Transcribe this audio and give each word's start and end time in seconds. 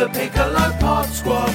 the 0.00 0.08
Piccolo 0.18 0.72
Pod 0.80 1.06
Squad. 1.10 1.54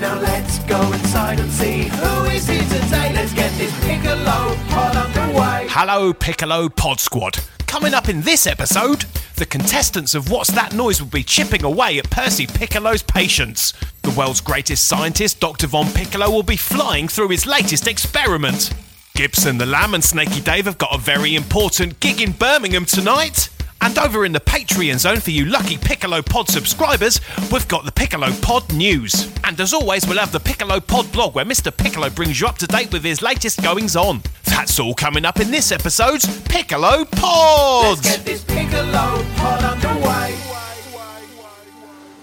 Now 0.00 0.18
let's 0.20 0.58
go 0.64 0.80
inside 0.92 1.38
and 1.38 1.48
see 1.48 1.84
who 1.84 2.24
is 2.24 2.48
here 2.48 2.60
today. 2.62 3.12
Let's 3.14 3.32
get 3.34 3.56
this 3.56 3.72
Piccolo 3.84 4.56
Pod 4.66 4.96
underway. 4.96 5.68
Hello, 5.70 6.12
Piccolo 6.12 6.68
Pod 6.68 6.98
Squad. 6.98 7.38
Coming 7.68 7.94
up 7.94 8.08
in 8.08 8.22
this 8.22 8.48
episode, 8.48 9.04
the 9.36 9.46
contestants 9.46 10.16
of 10.16 10.28
What's 10.28 10.50
That 10.50 10.74
Noise 10.74 11.00
will 11.00 11.08
be 11.08 11.22
chipping 11.22 11.62
away 11.62 11.98
at 11.98 12.10
Percy 12.10 12.48
Piccolo's 12.48 13.04
patience. 13.04 13.72
The 14.02 14.10
world's 14.10 14.40
greatest 14.40 14.88
scientist, 14.88 15.38
Dr. 15.38 15.68
Von 15.68 15.86
Piccolo, 15.92 16.28
will 16.28 16.42
be 16.42 16.56
flying 16.56 17.06
through 17.06 17.28
his 17.28 17.46
latest 17.46 17.86
experiment. 17.86 18.72
Gibson 19.14 19.58
the 19.58 19.66
Lamb 19.66 19.94
and 19.94 20.02
Snaky 20.02 20.40
Dave 20.40 20.64
have 20.64 20.78
got 20.78 20.96
a 20.96 20.98
very 20.98 21.36
important 21.36 22.00
gig 22.00 22.20
in 22.20 22.32
Birmingham 22.32 22.86
tonight. 22.86 23.50
And 23.80 23.98
over 23.98 24.24
in 24.24 24.32
the 24.32 24.40
Patreon 24.40 24.98
zone 24.98 25.20
for 25.20 25.30
you 25.30 25.44
lucky 25.44 25.76
Piccolo 25.76 26.22
Pod 26.22 26.48
subscribers, 26.48 27.20
we've 27.52 27.68
got 27.68 27.84
the 27.84 27.92
Piccolo 27.92 28.30
Pod 28.42 28.72
news. 28.72 29.32
And 29.44 29.60
as 29.60 29.72
always, 29.72 30.06
we'll 30.06 30.18
have 30.18 30.32
the 30.32 30.40
Piccolo 30.40 30.80
Pod 30.80 31.10
blog 31.12 31.34
where 31.34 31.44
Mr. 31.44 31.76
Piccolo 31.76 32.10
brings 32.10 32.40
you 32.40 32.46
up 32.46 32.58
to 32.58 32.66
date 32.66 32.92
with 32.92 33.04
his 33.04 33.22
latest 33.22 33.62
goings 33.62 33.96
on. 33.96 34.22
That's 34.44 34.78
all 34.80 34.94
coming 34.94 35.24
up 35.24 35.40
in 35.40 35.50
this 35.50 35.72
episode's 35.72 36.26
Piccolo 36.42 37.04
Pods! 37.04 38.04
Let's 38.04 38.16
get 38.16 38.24
this 38.24 38.44
Piccolo 38.44 39.24
Pod 39.36 39.62
underway. 39.64 40.34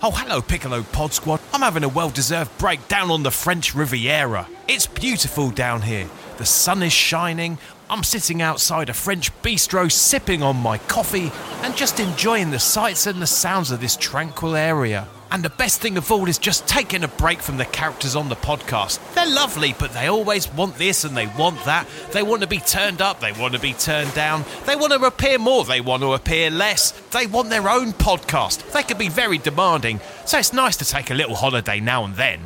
Oh, 0.05 0.11
hello, 0.11 0.41
Piccolo 0.41 0.83
Pod 0.83 1.13
Squad. 1.13 1.39
I'm 1.53 1.61
having 1.61 1.85
a 1.85 1.87
well 1.87 2.09
deserved 2.09 2.57
break 2.57 2.85
down 2.89 3.09
on 3.09 3.23
the 3.23 3.31
French 3.31 3.73
Riviera. 3.73 4.49
It's 4.67 4.85
beautiful 4.85 5.49
down 5.49 5.83
here. 5.83 6.09
The 6.37 6.45
sun 6.45 6.83
is 6.83 6.91
shining. 6.91 7.57
I'm 7.89 8.03
sitting 8.03 8.41
outside 8.41 8.89
a 8.89 8.93
French 8.93 9.31
bistro 9.41 9.91
sipping 9.91 10.41
on 10.41 10.57
my 10.57 10.77
coffee 10.77 11.31
and 11.61 11.75
just 11.75 11.99
enjoying 11.99 12.51
the 12.51 12.59
sights 12.59 13.05
and 13.07 13.21
the 13.21 13.27
sounds 13.27 13.71
of 13.71 13.81
this 13.81 13.95
tranquil 13.95 14.55
area. 14.55 15.07
And 15.31 15.43
the 15.43 15.49
best 15.49 15.81
thing 15.81 15.97
of 15.97 16.11
all 16.11 16.27
is 16.29 16.37
just 16.37 16.67
taking 16.67 17.03
a 17.03 17.07
break 17.07 17.39
from 17.39 17.57
the 17.57 17.65
characters 17.65 18.15
on 18.15 18.29
the 18.29 18.35
podcast. 18.35 18.99
They're 19.15 19.25
lovely, 19.25 19.73
but 19.77 19.91
they 19.91 20.07
always 20.07 20.47
want 20.53 20.77
this 20.77 21.03
and 21.03 21.17
they 21.17 21.25
want 21.25 21.63
that. 21.65 21.87
They 22.11 22.21
want 22.21 22.43
to 22.43 22.47
be 22.47 22.59
turned 22.59 23.01
up, 23.01 23.19
they 23.19 23.31
want 23.31 23.55
to 23.55 23.59
be 23.59 23.73
turned 23.73 24.13
down. 24.13 24.45
They 24.65 24.75
want 24.75 24.93
to 24.93 25.03
appear 25.03 25.39
more, 25.39 25.65
they 25.65 25.81
want 25.81 26.03
to 26.03 26.13
appear 26.13 26.51
less. 26.51 26.91
They 27.11 27.25
want 27.25 27.49
their 27.49 27.67
own 27.67 27.93
podcast. 27.93 28.71
They 28.73 28.83
can 28.83 28.97
be 28.99 29.09
very 29.09 29.39
demanding, 29.39 30.01
so 30.25 30.37
it's 30.37 30.53
nice 30.53 30.77
to 30.77 30.85
take 30.85 31.09
a 31.09 31.15
little 31.15 31.35
holiday 31.35 31.79
now 31.79 32.05
and 32.05 32.15
then. 32.15 32.41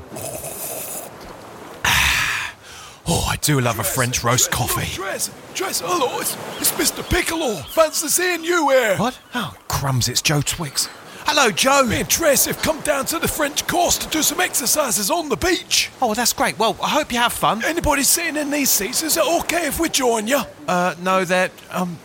Oh, 3.10 3.26
I 3.30 3.38
do 3.38 3.62
love 3.62 3.80
a 3.80 3.84
French 3.84 4.24
roast 4.24 4.52
coffee. 4.52 4.94
Dress, 4.94 5.32
dress, 5.54 5.82
hello, 5.84 6.20
it's, 6.20 6.36
it's 6.60 6.72
Mr. 6.72 7.10
Piccolo. 7.10 7.56
Fancy 7.56 8.10
seeing 8.10 8.44
you 8.44 8.70
here. 8.70 8.98
What? 8.98 9.18
Oh, 9.34 9.54
crumbs, 9.70 10.10
it's 10.10 10.22
Joe 10.22 10.42
Twix. 10.42 10.90
Hello, 11.26 11.50
Joe. 11.50 11.84
Me 11.86 12.02
and 12.02 12.10
Tress 12.10 12.46
have 12.46 12.62
come 12.62 12.80
down 12.82 13.06
to 13.06 13.20
the 13.20 13.28
French 13.28 13.66
coast 13.68 14.02
to 14.02 14.10
do 14.10 14.22
some 14.22 14.40
exercises 14.42 15.10
on 15.10 15.30
the 15.30 15.38
beach. 15.38 15.90
Oh, 16.02 16.14
that's 16.14 16.34
great. 16.34 16.58
Well, 16.60 16.78
I 16.84 16.90
hope 16.90 17.12
you 17.12 17.18
have 17.18 17.34
fun. 17.34 17.64
Anybody 17.64 18.04
sitting 18.04 18.36
in 18.36 18.50
these 18.50 18.70
seats, 18.70 19.04
is 19.04 19.16
it 19.18 19.24
okay 19.42 19.68
if 19.68 19.80
we 19.80 19.88
join 19.90 20.28
you? 20.28 20.42
Uh, 20.68 20.96
no, 21.02 21.24
they're, 21.24 21.52
um, 21.72 21.98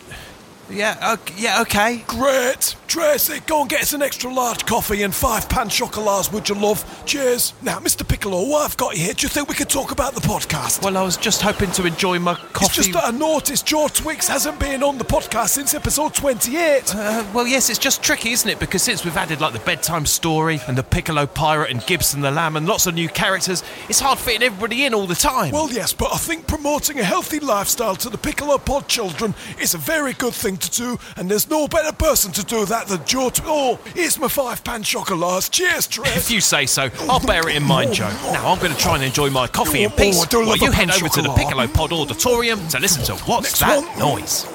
yeah, 0.70 1.14
okay, 1.14 1.34
yeah, 1.36 1.62
okay. 1.62 2.04
Great. 2.06 2.76
Tracy, 2.92 3.40
go 3.46 3.62
and 3.62 3.70
get 3.70 3.80
us 3.80 3.94
an 3.94 4.02
extra 4.02 4.30
large 4.30 4.66
coffee 4.66 5.02
and 5.02 5.14
five 5.14 5.48
pan 5.48 5.70
chocolats, 5.70 6.30
would 6.30 6.46
you 6.50 6.54
love? 6.54 6.84
Cheers. 7.06 7.54
Now, 7.62 7.78
Mr. 7.78 8.06
Piccolo, 8.06 8.46
what 8.46 8.66
I've 8.66 8.76
got 8.76 8.92
here, 8.92 9.14
do 9.14 9.22
you 9.24 9.30
think 9.30 9.48
we 9.48 9.54
could 9.54 9.70
talk 9.70 9.92
about 9.92 10.12
the 10.12 10.20
podcast? 10.20 10.84
Well, 10.84 10.98
I 10.98 11.02
was 11.02 11.16
just 11.16 11.40
hoping 11.40 11.70
to 11.70 11.86
enjoy 11.86 12.18
my 12.18 12.34
coffee. 12.34 12.66
it's 12.66 12.74
just 12.74 12.92
that 12.92 13.04
I 13.04 13.10
noticed 13.10 13.64
Joe 13.64 13.88
Twix 13.88 14.28
hasn't 14.28 14.60
been 14.60 14.82
on 14.82 14.98
the 14.98 15.06
podcast 15.06 15.48
since 15.48 15.72
episode 15.72 16.12
28. 16.12 16.94
Uh, 16.94 17.24
well, 17.32 17.46
yes, 17.46 17.70
it's 17.70 17.78
just 17.78 18.02
tricky, 18.02 18.32
isn't 18.32 18.50
it? 18.50 18.60
Because 18.60 18.82
since 18.82 19.06
we've 19.06 19.16
added 19.16 19.40
like 19.40 19.54
the 19.54 19.60
bedtime 19.60 20.04
story 20.04 20.60
and 20.68 20.76
the 20.76 20.82
Piccolo 20.82 21.24
Pirate 21.24 21.70
and 21.70 21.80
Gibson 21.86 22.20
the 22.20 22.30
Lamb 22.30 22.56
and 22.56 22.66
lots 22.68 22.86
of 22.86 22.92
new 22.92 23.08
characters, 23.08 23.64
it's 23.88 24.00
hard 24.00 24.18
fitting 24.18 24.42
everybody 24.42 24.84
in 24.84 24.92
all 24.92 25.06
the 25.06 25.14
time. 25.14 25.52
Well, 25.52 25.72
yes, 25.72 25.94
but 25.94 26.12
I 26.12 26.18
think 26.18 26.46
promoting 26.46 27.00
a 27.00 27.04
healthy 27.04 27.40
lifestyle 27.40 27.96
to 27.96 28.10
the 28.10 28.18
Piccolo 28.18 28.58
Pod 28.58 28.86
children 28.86 29.34
is 29.58 29.72
a 29.72 29.78
very 29.78 30.12
good 30.12 30.34
thing 30.34 30.58
to 30.58 30.70
do, 30.70 30.98
and 31.16 31.30
there's 31.30 31.48
no 31.48 31.66
better 31.68 31.92
person 31.92 32.32
to 32.32 32.44
do 32.44 32.66
that 32.66 32.81
than 32.86 33.04
Joe. 33.06 33.30
Tw- 33.30 33.42
oh, 33.44 33.78
here's 33.94 34.18
my 34.18 34.28
five 34.28 34.62
pan 34.64 34.82
chocolats. 34.82 35.50
Cheers, 35.50 35.86
Trev. 35.86 36.16
if 36.16 36.30
you 36.30 36.40
say 36.40 36.66
so, 36.66 36.88
I'll 37.08 37.20
bear 37.24 37.48
it 37.48 37.56
in 37.56 37.62
mind, 37.62 37.92
Joe. 37.94 38.08
Now 38.32 38.52
I'm 38.52 38.58
going 38.58 38.72
to 38.72 38.78
try 38.78 38.94
and 38.96 39.04
enjoy 39.04 39.30
my 39.30 39.46
coffee 39.46 39.84
in 39.84 39.90
Oh, 39.90 39.94
oh 39.94 39.98
peace 39.98 40.22
I 40.22 40.26
do 40.28 40.46
while 40.46 40.56
you 40.56 40.68
a 40.68 40.72
head 40.72 40.88
pan 40.88 41.02
over 41.02 41.08
to 41.14 41.22
the. 41.22 41.32
Piccolo 41.34 41.66
Pod 41.68 41.92
Auditorium 41.92 42.66
to 42.68 42.78
listen 42.78 43.02
to 43.04 43.14
What's 43.24 43.44
Next 43.44 43.60
That 43.60 43.82
one. 43.82 43.98
Noise. 44.20 44.46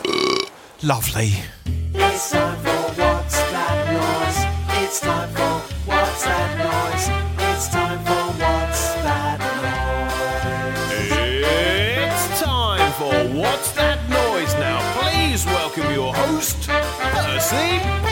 Lovely. 0.83 1.31
It's 1.93 2.31
time 2.31 2.57
for 2.57 2.69
What's 3.01 3.35
That 3.51 3.91
Noise? 3.93 4.83
It's 4.83 4.99
time 4.99 5.29
for 5.29 5.59
What's 5.89 6.23
That 6.23 6.57
Noise? 6.57 7.09
It's 7.55 7.67
time 7.69 7.99
for 8.05 8.13
What's 8.39 8.93
That 9.03 9.39
It's 12.13 12.39
time 12.41 12.91
for 12.93 13.37
What's 13.37 13.71
That 13.71 14.09
Noise 14.09 14.53
now. 14.55 14.79
Please 15.01 15.45
welcome 15.45 15.91
your 15.93 16.13
host, 16.13 16.67
Percy 16.69 18.06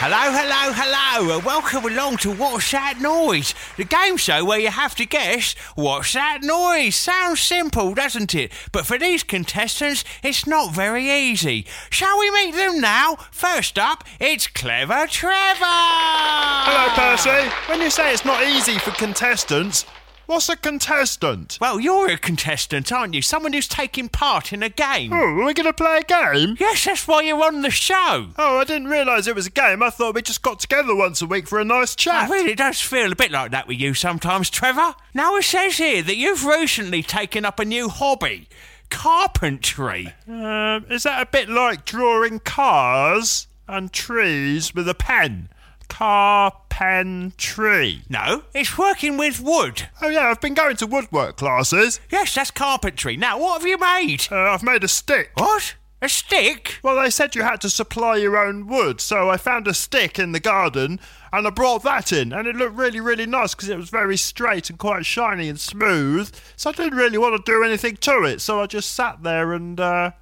Hello, 0.00 0.16
hello, 0.16 0.72
hello, 0.72 1.36
and 1.36 1.44
welcome 1.44 1.84
along 1.84 2.18
to 2.18 2.32
What's 2.32 2.70
That 2.70 3.00
Noise? 3.00 3.52
The 3.76 3.84
game 3.84 4.16
show 4.16 4.44
where 4.44 4.60
you 4.60 4.68
have 4.70 4.94
to 4.94 5.04
guess 5.04 5.54
what's 5.74 6.12
that 6.12 6.38
noise. 6.42 6.94
Sounds 6.94 7.40
simple, 7.40 7.94
doesn't 7.94 8.34
it? 8.34 8.52
But 8.72 8.86
for 8.86 8.96
these 8.96 9.22
contestants, 9.22 10.04
it's 10.22 10.46
not 10.46 10.72
very 10.72 11.10
easy. 11.10 11.66
Shall 11.90 12.18
we 12.18 12.30
meet 12.30 12.54
them 12.54 12.80
now? 12.80 13.16
First 13.32 13.78
up, 13.78 14.04
it's 14.20 14.46
Clever 14.46 15.08
Trevor! 15.08 15.66
Hello, 15.66 16.88
Percy. 16.94 17.50
When 17.66 17.82
you 17.82 17.90
say 17.90 18.12
it's 18.12 18.24
not 18.24 18.42
easy 18.44 18.78
for 18.78 18.92
contestants, 18.92 19.84
what's 20.28 20.48
a 20.48 20.54
contestant? 20.56 21.58
Well, 21.60 21.80
you're 21.80 22.12
a 22.12 22.16
contestant, 22.16 22.92
aren't 22.92 23.14
you? 23.14 23.22
Someone 23.22 23.52
who's 23.52 23.66
taking 23.66 24.08
part 24.08 24.52
in 24.52 24.62
a 24.62 24.68
game. 24.68 25.12
Oh, 25.12 25.16
are 25.16 25.44
we 25.44 25.52
going 25.54 25.66
to 25.66 25.72
play 25.72 25.98
a 25.98 26.02
game? 26.02 26.56
Yes, 26.60 26.84
that's 26.84 27.08
why 27.08 27.22
you're 27.22 27.42
on 27.42 27.62
the 27.62 27.70
show. 27.70 28.28
Oh, 28.38 28.58
I 28.58 28.64
didn't 28.64 28.86
realise 28.88 29.26
it 29.26 29.34
was 29.34 29.46
a 29.48 29.50
game. 29.50 29.82
I 29.82 29.90
thought 29.90 30.14
we 30.14 30.22
just 30.22 30.42
got 30.42 30.60
together 30.60 30.94
once 30.94 31.20
a 31.20 31.26
week 31.26 31.48
for 31.48 31.58
a 31.58 31.64
nice 31.64 31.94
It 31.94 31.98
chat. 31.98 32.30
really 32.30 32.54
does 32.54 32.80
feel 32.80 33.10
a 33.10 33.16
bit 33.16 33.32
like 33.32 33.50
that 33.50 33.66
with 33.66 33.80
you 33.80 33.94
sometimes, 33.94 34.50
Trevor. 34.50 34.94
Now 35.14 35.34
it 35.36 35.42
says 35.42 35.78
here 35.78 36.02
that 36.02 36.16
you've 36.16 36.44
recently 36.44 37.02
taken 37.02 37.44
up 37.44 37.58
a 37.58 37.64
new 37.64 37.88
hobby 37.88 38.48
carpentry. 38.90 40.14
Um, 40.28 40.86
is 40.90 41.02
that 41.02 41.20
a 41.22 41.26
bit 41.26 41.48
like 41.48 41.84
drawing 41.84 42.38
cars 42.40 43.46
and 43.66 43.92
trees 43.92 44.74
with 44.74 44.88
a 44.88 44.94
pen? 44.94 45.48
Car, 45.88 46.52
pen, 46.68 47.32
tree. 47.36 48.02
No, 48.08 48.44
it's 48.54 48.78
working 48.78 49.16
with 49.16 49.40
wood. 49.40 49.88
Oh, 50.00 50.08
yeah, 50.08 50.28
I've 50.28 50.40
been 50.40 50.54
going 50.54 50.76
to 50.76 50.86
woodwork 50.86 51.36
classes. 51.36 52.00
Yes, 52.10 52.34
that's 52.34 52.50
carpentry. 52.50 53.16
Now, 53.16 53.38
what 53.38 53.60
have 53.60 53.68
you 53.68 53.78
made? 53.78 54.28
Uh, 54.30 54.36
I've 54.36 54.62
made 54.62 54.84
a 54.84 54.88
stick. 54.88 55.30
What? 55.34 55.74
A 56.00 56.08
stick? 56.08 56.78
Well, 56.84 57.02
they 57.02 57.10
said 57.10 57.34
you 57.34 57.42
had 57.42 57.60
to 57.62 57.70
supply 57.70 58.16
your 58.16 58.36
own 58.36 58.68
wood, 58.68 59.00
so 59.00 59.28
I 59.28 59.36
found 59.36 59.66
a 59.66 59.74
stick 59.74 60.16
in 60.16 60.30
the 60.30 60.38
garden 60.38 61.00
and 61.32 61.46
I 61.46 61.50
brought 61.50 61.82
that 61.82 62.12
in, 62.12 62.32
and 62.32 62.46
it 62.46 62.54
looked 62.54 62.76
really, 62.76 63.00
really 63.00 63.26
nice 63.26 63.54
because 63.54 63.68
it 63.68 63.76
was 63.76 63.90
very 63.90 64.16
straight 64.16 64.70
and 64.70 64.78
quite 64.78 65.04
shiny 65.04 65.48
and 65.48 65.58
smooth. 65.58 66.32
So 66.56 66.70
I 66.70 66.72
didn't 66.72 66.96
really 66.96 67.18
want 67.18 67.44
to 67.44 67.52
do 67.52 67.64
anything 67.64 67.96
to 67.96 68.22
it, 68.22 68.40
so 68.40 68.62
I 68.62 68.66
just 68.66 68.92
sat 68.94 69.24
there 69.24 69.52
and 69.52 69.80
uh, 69.80 70.12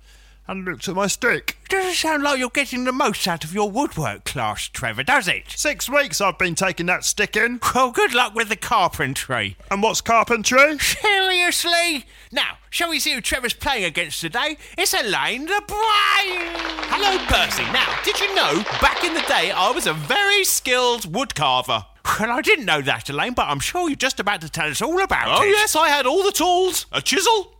and 0.48 0.64
looked 0.64 0.86
at 0.88 0.94
my 0.94 1.06
stick. 1.06 1.56
Doesn't 1.68 1.94
sound 1.94 2.22
like 2.22 2.38
you're 2.38 2.50
getting 2.50 2.84
the 2.84 2.92
most 2.92 3.26
out 3.26 3.42
of 3.44 3.53
your 3.53 3.71
woodwork 3.71 4.24
class, 4.24 4.68
Trevor, 4.68 5.03
does 5.03 5.26
it? 5.28 5.44
Six 5.50 5.88
weeks 5.88 6.21
I've 6.21 6.38
been 6.38 6.54
taking 6.54 6.86
that 6.86 7.04
stick 7.04 7.36
in. 7.36 7.60
Well, 7.74 7.91
good 7.91 8.15
luck 8.15 8.34
with 8.34 8.48
the 8.48 8.56
carpentry. 8.56 9.56
And 9.71 9.82
what's 9.82 10.00
carpentry? 10.00 10.78
Seriously? 10.78 12.04
Now, 12.30 12.59
shall 12.71 12.91
we 12.91 13.00
see 13.00 13.12
who 13.15 13.21
Trevor's 13.21 13.54
playing 13.54 13.84
against 13.84 14.21
today? 14.21 14.56
It's 14.78 14.94
Elaine 14.94 15.47
the 15.47 15.62
Brain! 15.66 16.53
Hello, 16.88 17.18
Percy. 17.26 17.65
Now, 17.72 17.98
did 18.04 18.21
you 18.21 18.34
know 18.34 18.62
back 18.80 19.03
in 19.04 19.15
the 19.15 19.22
day 19.22 19.50
I 19.50 19.71
was 19.71 19.86
a 19.86 19.92
very 19.94 20.44
skilled 20.44 21.03
woodcarver? 21.12 21.84
Well, 22.21 22.30
I 22.30 22.41
didn't 22.41 22.66
know 22.66 22.80
that, 22.82 23.10
Elaine, 23.10 23.34
but 23.34 23.48
I'm 23.48 23.59
sure 23.59 23.88
you're 23.88 23.97
just 23.97 24.21
about 24.21 24.41
to 24.42 24.48
tell 24.48 24.68
us 24.71 24.80
all 24.80 25.00
about 25.03 25.26
Oh, 25.28 25.42
it. 25.42 25.47
Oh, 25.47 25.50
yes, 25.50 25.74
I 25.74 25.88
had 25.88 26.06
all 26.06 26.22
the 26.22 26.30
tools 26.30 26.86
a 26.92 27.03
chisel, 27.03 27.56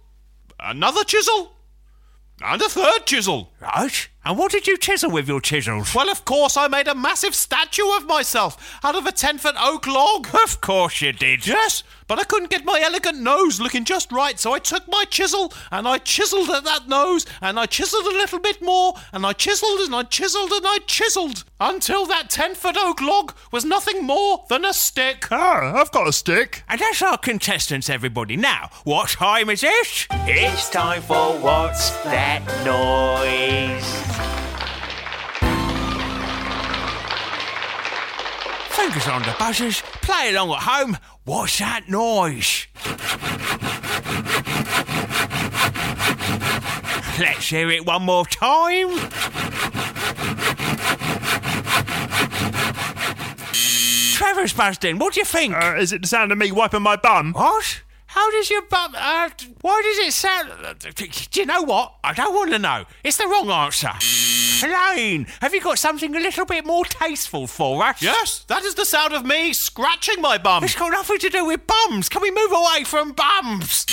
another 0.61 1.03
chisel, 1.03 1.53
and 2.43 2.61
a 2.63 2.69
third 2.69 3.07
chisel. 3.07 3.53
Right. 3.61 4.09
And 4.27 4.37
what 4.37 4.51
did 4.51 4.67
you 4.67 4.77
chisel 4.77 5.13
with 5.13 5.29
your 5.29 5.41
chisels? 5.41 5.95
Well, 5.95 6.11
of 6.11 6.25
course, 6.25 6.57
I 6.57 6.67
made 6.67 6.89
a 6.89 6.97
massive 6.97 7.33
statue 7.33 7.89
of 7.97 8.07
myself 8.07 8.77
out 8.83 8.97
of 8.97 9.07
a 9.07 9.13
10 9.13 9.39
foot 9.39 9.55
oak 9.57 9.87
log. 9.87 10.27
Of 10.35 10.61
course 10.61 11.01
you 11.01 11.13
did. 11.13 11.47
Yes, 11.47 11.85
but 12.09 12.19
I 12.19 12.25
couldn't 12.25 12.51
get 12.51 12.65
my 12.65 12.81
elegant 12.85 13.21
nose 13.21 13.61
looking 13.61 13.85
just 13.85 14.11
right, 14.11 14.37
so 14.39 14.53
I 14.53 14.59
took 14.59 14.89
my 14.89 15.05
chisel 15.05 15.53
and 15.71 15.87
I 15.87 15.99
chiseled 15.99 16.51
at 16.51 16.65
that 16.65 16.89
nose 16.89 17.25
and 17.41 17.57
I 17.57 17.67
chiseled 17.67 18.05
a 18.05 18.19
little 18.19 18.41
bit 18.41 18.61
more 18.61 18.95
and 19.13 19.25
I 19.25 19.33
chiseled 19.33 19.79
and 19.79 19.95
I 19.95 20.03
chiseled 20.03 20.51
and 20.51 20.67
I 20.67 20.79
chiseled 20.87 21.45
until 21.61 22.05
that 22.07 22.29
10 22.29 22.57
foot 22.57 22.77
oak 22.77 23.01
log 23.01 23.33
was 23.53 23.65
nothing 23.65 24.05
more 24.05 24.45
than 24.49 24.65
a 24.65 24.73
stick. 24.73 25.29
Ah, 25.31 25.81
I've 25.81 25.93
got 25.93 26.09
a 26.09 26.13
stick. 26.13 26.65
And 26.69 26.81
that's 26.81 27.01
our 27.01 27.17
contestants, 27.17 27.89
everybody. 27.89 28.37
Now, 28.37 28.71
what 28.83 29.11
time 29.11 29.51
is 29.51 29.63
it? 29.63 30.09
It's 30.11 30.69
time 30.69 31.03
for 31.03 31.39
What's 31.39 31.91
That 32.03 32.45
Noise? 32.65 33.46
Fingers 38.71 39.09
on 39.09 39.23
the 39.23 39.35
buzzers. 39.39 39.83
Play 40.03 40.31
along 40.31 40.51
at 40.51 40.63
home. 40.63 40.97
What's 41.25 41.59
that 41.59 41.89
noise? 41.89 42.67
Let's 47.19 47.49
hear 47.49 47.71
it 47.71 47.87
one 47.87 48.03
more 48.03 48.27
time. 48.27 48.89
Trevor's 54.17 54.53
buzzed 54.53 54.85
in. 54.85 54.99
What 54.99 55.15
do 55.15 55.21
you 55.21 55.25
think? 55.25 55.55
Uh, 55.55 55.77
is 55.79 55.93
it 55.93 56.03
the 56.03 56.09
sound 56.09 56.33
of 56.33 56.39
me 56.39 56.51
wiping 56.51 56.83
my 56.83 56.97
bum? 56.97 57.33
What? 57.33 57.83
How 58.17 58.31
does 58.31 58.49
your 58.49 58.63
bum? 58.63 58.95
Uh, 58.97 59.29
why 59.61 59.83
does 59.83 59.99
it 59.99 60.13
sound? 60.15 60.51
Do 60.97 61.41
you 61.41 61.45
know 61.45 61.61
what? 61.61 61.97
I 62.03 62.15
don't 62.15 62.35
want 62.35 62.51
to 62.51 62.59
know. 62.59 62.87
It's 63.05 63.19
the 63.19 63.27
wrong 63.27 63.51
answer. 63.51 63.91
Elaine, 64.67 65.27
have 65.43 65.53
you 65.53 65.61
got 65.61 65.79
something 65.79 66.17
a 66.17 66.19
little 66.19 66.47
bit 66.47 66.65
more 66.65 66.87
tasteful 66.87 67.47
for 67.47 67.83
us? 67.83 68.01
Yes, 68.01 68.43
that 68.49 68.63
is 68.63 68.75
the 68.75 68.87
sound 68.87 69.13
of 69.13 69.27
me 69.27 69.53
scratching 69.53 70.23
my 70.23 70.39
bum. 70.39 70.65
It's 70.65 70.75
got 70.75 70.93
nothing 70.93 71.19
to 71.19 71.29
do 71.29 71.45
with 71.45 71.67
bums. 71.67 72.09
Can 72.09 72.23
we 72.23 72.31
move 72.31 72.53
away 72.53 72.85
from 72.85 73.13
bums? 73.13 73.85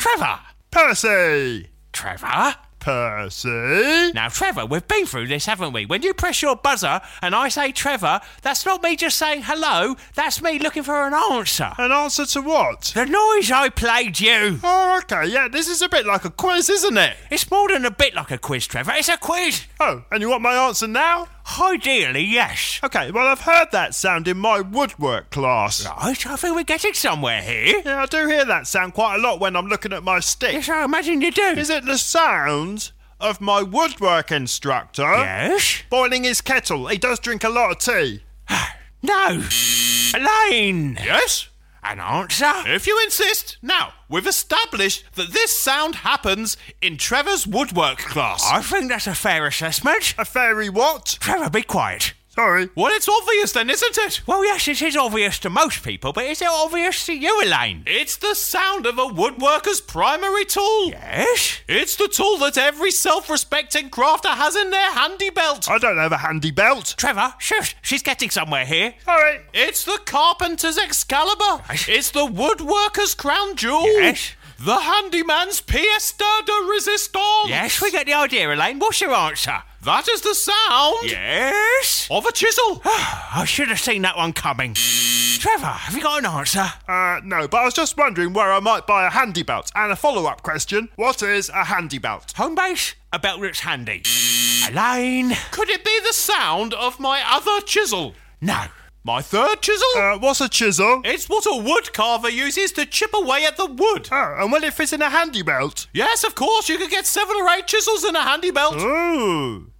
Trevor. 0.00 0.38
Percy! 0.70 1.70
Trevor. 1.92 2.54
Percy! 2.86 4.12
Now, 4.12 4.28
Trevor, 4.28 4.64
we've 4.64 4.86
been 4.86 5.06
through 5.06 5.26
this, 5.26 5.46
haven't 5.46 5.72
we? 5.72 5.86
When 5.86 6.02
you 6.02 6.14
press 6.14 6.40
your 6.40 6.54
buzzer 6.54 7.00
and 7.20 7.34
I 7.34 7.48
say 7.48 7.72
Trevor, 7.72 8.20
that's 8.42 8.64
not 8.64 8.80
me 8.80 8.94
just 8.94 9.16
saying 9.16 9.42
hello. 9.42 9.96
That's 10.14 10.40
me 10.40 10.60
looking 10.60 10.84
for 10.84 11.04
an 11.04 11.12
answer. 11.12 11.72
An 11.78 11.90
answer 11.90 12.24
to 12.26 12.42
what? 12.42 12.92
The 12.94 13.06
noise 13.06 13.50
I 13.50 13.70
played 13.70 14.20
you. 14.20 14.60
Oh, 14.62 15.00
okay, 15.02 15.26
yeah, 15.26 15.48
this 15.48 15.66
is 15.66 15.82
a 15.82 15.88
bit 15.88 16.06
like 16.06 16.24
a 16.24 16.30
quiz, 16.30 16.70
isn't 16.70 16.96
it? 16.96 17.16
It's 17.28 17.50
more 17.50 17.66
than 17.66 17.84
a 17.84 17.90
bit 17.90 18.14
like 18.14 18.30
a 18.30 18.38
quiz, 18.38 18.68
Trevor. 18.68 18.92
It's 18.94 19.08
a 19.08 19.16
quiz. 19.16 19.66
Oh, 19.80 20.04
and 20.12 20.22
you 20.22 20.30
want 20.30 20.42
my 20.42 20.54
answer 20.54 20.86
now? 20.86 21.26
Ideally, 21.60 22.22
yes. 22.24 22.80
Okay, 22.84 23.10
well, 23.10 23.26
I've 23.26 23.40
heard 23.40 23.68
that 23.72 23.94
sound 23.94 24.28
in 24.28 24.38
my 24.38 24.60
woodwork 24.60 25.30
class. 25.30 25.84
Right, 25.86 26.26
I 26.26 26.36
think 26.36 26.54
we're 26.56 26.64
getting 26.64 26.92
somewhere 26.94 27.40
here. 27.42 27.82
Yeah, 27.84 28.02
I 28.02 28.06
do 28.06 28.26
hear 28.28 28.44
that 28.44 28.66
sound 28.66 28.94
quite 28.94 29.16
a 29.16 29.18
lot 29.18 29.40
when 29.40 29.56
I'm 29.56 29.66
looking 29.66 29.92
at 29.92 30.02
my 30.02 30.20
stick. 30.20 30.52
Yes, 30.52 30.68
I 30.68 30.84
imagine 30.84 31.20
you 31.20 31.30
do. 31.30 31.42
Is 31.42 31.70
it 31.70 31.84
the 31.84 31.98
sound 31.98 32.92
of 33.20 33.40
my 33.40 33.62
woodwork 33.62 34.30
instructor 34.30 35.02
Yes? 35.02 35.82
boiling 35.88 36.24
his 36.24 36.40
kettle? 36.40 36.88
He 36.88 36.98
does 36.98 37.18
drink 37.18 37.42
a 37.44 37.48
lot 37.48 37.70
of 37.70 37.78
tea. 37.78 38.22
No. 39.02 39.40
Elaine. 40.14 40.98
Yes? 41.04 41.48
An 41.88 42.00
answer? 42.00 42.52
If 42.66 42.88
you 42.88 43.00
insist. 43.04 43.58
Now, 43.62 43.92
we've 44.08 44.26
established 44.26 45.04
that 45.14 45.32
this 45.32 45.56
sound 45.56 45.94
happens 45.96 46.56
in 46.82 46.96
Trevor's 46.96 47.46
woodwork 47.46 47.98
class. 47.98 48.44
I 48.44 48.60
think 48.60 48.88
that's 48.88 49.06
a 49.06 49.14
fair 49.14 49.46
assessment. 49.46 50.14
A 50.18 50.24
fairy 50.24 50.68
what? 50.68 51.16
Trevor, 51.20 51.48
be 51.48 51.62
quiet. 51.62 52.14
Sorry. 52.36 52.68
Well, 52.74 52.94
it's 52.94 53.08
obvious 53.08 53.52
then, 53.52 53.70
isn't 53.70 53.96
it? 53.96 54.20
Well, 54.26 54.44
yes, 54.44 54.68
it 54.68 54.82
is 54.82 54.94
obvious 54.94 55.38
to 55.38 55.48
most 55.48 55.82
people, 55.82 56.12
but 56.12 56.24
is 56.26 56.42
it 56.42 56.48
obvious 56.48 57.06
to 57.06 57.14
you, 57.14 57.42
Elaine? 57.42 57.82
It's 57.86 58.16
the 58.18 58.34
sound 58.34 58.84
of 58.84 58.98
a 58.98 59.06
woodworker's 59.06 59.80
primary 59.80 60.44
tool. 60.44 60.90
Yes? 60.90 61.60
It's 61.66 61.96
the 61.96 62.08
tool 62.08 62.36
that 62.38 62.58
every 62.58 62.90
self 62.90 63.30
respecting 63.30 63.88
crafter 63.88 64.34
has 64.34 64.54
in 64.54 64.70
their 64.70 64.92
handy 64.92 65.30
belt. 65.30 65.70
I 65.70 65.78
don't 65.78 65.96
have 65.96 66.12
a 66.12 66.18
handy 66.18 66.50
belt. 66.50 66.94
Trevor, 66.98 67.32
shush, 67.38 67.74
she's 67.80 68.02
getting 68.02 68.28
somewhere 68.28 68.66
here. 68.66 68.92
Sorry. 69.06 69.40
It's 69.54 69.84
the 69.86 69.98
carpenter's 70.04 70.76
Excalibur. 70.76 71.62
Right. 71.70 71.88
It's 71.88 72.10
the 72.10 72.26
woodworker's 72.26 73.14
crown 73.14 73.56
jewel. 73.56 73.86
Yes? 73.86 74.32
The 74.58 74.80
handyman's 74.80 75.60
pièce 75.60 76.16
de 76.16 76.70
resistance. 76.72 77.48
Yes, 77.48 77.82
we 77.82 77.90
get 77.90 78.06
the 78.06 78.14
idea, 78.14 78.50
Elaine. 78.52 78.78
What's 78.78 79.00
your 79.02 79.12
answer? 79.14 79.62
That 79.82 80.08
is 80.08 80.22
the 80.22 80.34
sound 80.34 81.10
Yes? 81.10 82.08
of 82.10 82.24
a 82.24 82.32
chisel. 82.32 82.80
I 82.86 83.44
should 83.46 83.68
have 83.68 83.78
seen 83.80 84.02
that 84.02 84.16
one 84.16 84.32
coming. 84.32 84.74
Trevor, 84.74 85.66
have 85.66 85.94
you 85.94 86.02
got 86.02 86.20
an 86.20 86.26
answer? 86.26 86.66
Uh, 86.88 87.20
no, 87.22 87.46
but 87.46 87.58
I 87.58 87.64
was 87.66 87.74
just 87.74 87.98
wondering 87.98 88.32
where 88.32 88.50
I 88.50 88.60
might 88.60 88.86
buy 88.86 89.06
a 89.06 89.10
handy 89.10 89.42
belt. 89.42 89.70
And 89.74 89.92
a 89.92 89.96
follow 89.96 90.24
up 90.24 90.42
question 90.42 90.88
What 90.96 91.22
is 91.22 91.50
a 91.50 91.64
handy 91.64 91.98
belt? 91.98 92.32
Home 92.36 92.54
base? 92.54 92.94
A 93.12 93.18
belt 93.18 93.42
that's 93.42 93.60
handy. 93.60 94.02
Elaine? 94.68 95.36
Could 95.50 95.68
it 95.68 95.84
be 95.84 96.00
the 96.00 96.14
sound 96.14 96.72
of 96.72 96.98
my 96.98 97.22
other 97.26 97.60
chisel? 97.60 98.14
No. 98.40 98.64
My 99.06 99.22
third 99.22 99.62
chisel? 99.62 99.86
Uh, 99.96 100.18
what's 100.18 100.40
a 100.40 100.48
chisel? 100.48 101.00
it's 101.04 101.28
what 101.28 101.46
a 101.46 101.62
wood 101.62 101.92
carver 101.92 102.28
uses 102.28 102.72
to 102.72 102.84
chip 102.84 103.14
away 103.14 103.44
at 103.44 103.56
the 103.56 103.66
wood. 103.66 104.08
Oh, 104.10 104.34
and 104.36 104.50
will 104.50 104.64
it 104.64 104.74
fit 104.74 104.92
in 104.92 105.00
a 105.00 105.08
handy 105.08 105.42
belt? 105.42 105.86
Yes, 105.92 106.24
of 106.24 106.34
course, 106.34 106.68
you 106.68 106.76
could 106.76 106.90
get 106.90 107.06
seven 107.06 107.36
or 107.36 107.48
eight 107.50 107.68
chisels 107.68 108.02
in 108.02 108.16
a 108.16 108.22
handy 108.22 108.50
belt. 108.50 108.80
Ooh. 108.80 109.70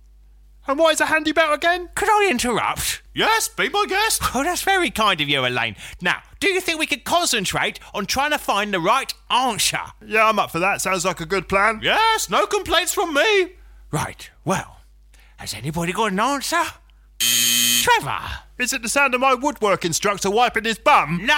And 0.68 0.78
what 0.78 0.92
is 0.92 1.00
a 1.00 1.06
handy 1.06 1.32
belt 1.32 1.56
again? 1.56 1.88
Could 1.96 2.08
I 2.08 2.28
interrupt? 2.30 3.02
Yes, 3.14 3.48
be 3.48 3.68
my 3.68 3.86
guest. 3.88 4.22
Oh, 4.32 4.44
that's 4.44 4.62
very 4.62 4.90
kind 4.90 5.20
of 5.20 5.28
you, 5.28 5.44
Elaine. 5.44 5.74
Now, 6.00 6.22
do 6.38 6.46
you 6.48 6.60
think 6.60 6.78
we 6.78 6.86
could 6.86 7.02
concentrate 7.02 7.80
on 7.92 8.06
trying 8.06 8.30
to 8.30 8.38
find 8.38 8.72
the 8.72 8.78
right 8.78 9.12
answer? 9.28 9.80
Yeah, 10.06 10.28
I'm 10.28 10.38
up 10.38 10.52
for 10.52 10.60
that. 10.60 10.82
Sounds 10.82 11.04
like 11.04 11.18
a 11.18 11.26
good 11.26 11.48
plan. 11.48 11.80
Yes, 11.82 12.30
no 12.30 12.46
complaints 12.46 12.94
from 12.94 13.12
me. 13.12 13.54
Right, 13.90 14.30
well, 14.44 14.82
has 15.38 15.52
anybody 15.52 15.92
got 15.92 16.12
an 16.12 16.20
answer? 16.20 16.62
Trevor? 17.86 18.18
Is 18.58 18.72
it 18.72 18.82
the 18.82 18.88
sound 18.88 19.14
of 19.14 19.20
my 19.20 19.32
woodwork 19.34 19.84
instructor 19.84 20.28
wiping 20.28 20.64
his 20.64 20.76
bum? 20.76 21.24
No! 21.24 21.36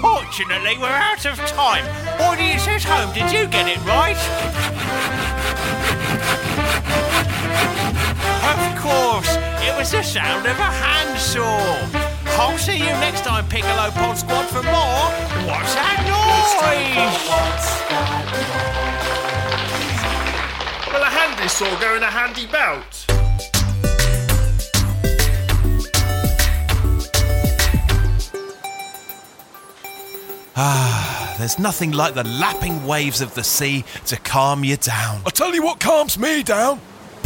Fortunately, 0.00 0.78
we're 0.78 0.86
out 0.86 1.26
of 1.26 1.36
time. 1.46 1.84
Audience 2.20 2.68
at 2.68 2.84
home, 2.84 3.12
did 3.12 3.32
you 3.32 3.48
get 3.48 3.66
it 3.66 3.84
right? 3.84 4.14
Of 8.46 8.60
course, 8.80 9.36
it 9.66 9.76
was 9.76 9.90
the 9.90 10.04
sound 10.04 10.46
of 10.46 10.56
a 10.56 10.70
handsaw. 10.70 11.88
I'll 12.38 12.56
see 12.56 12.78
you 12.78 12.94
next 13.02 13.24
time, 13.24 13.48
Piccolo 13.48 13.90
Pod 13.90 14.18
Squad, 14.18 14.46
for 14.46 14.62
more. 14.62 15.10
What's 15.50 15.74
that 15.74 16.06
noise? 16.06 16.54
Will 20.94 21.02
a 21.02 21.06
handy 21.06 21.48
saw 21.48 21.80
go 21.80 21.96
in 21.96 22.04
a 22.04 22.06
handy 22.06 22.46
belt? 22.46 23.19
There's 31.38 31.58
nothing 31.58 31.92
like 31.92 32.14
the 32.14 32.24
lapping 32.24 32.86
waves 32.86 33.20
of 33.20 33.34
the 33.34 33.44
sea 33.44 33.84
to 34.06 34.16
calm 34.16 34.64
you 34.64 34.76
down. 34.76 35.22
I 35.26 35.30
tell 35.30 35.54
you 35.54 35.62
what 35.62 35.80
calms 35.80 36.18
me 36.18 36.42
down 36.42 36.80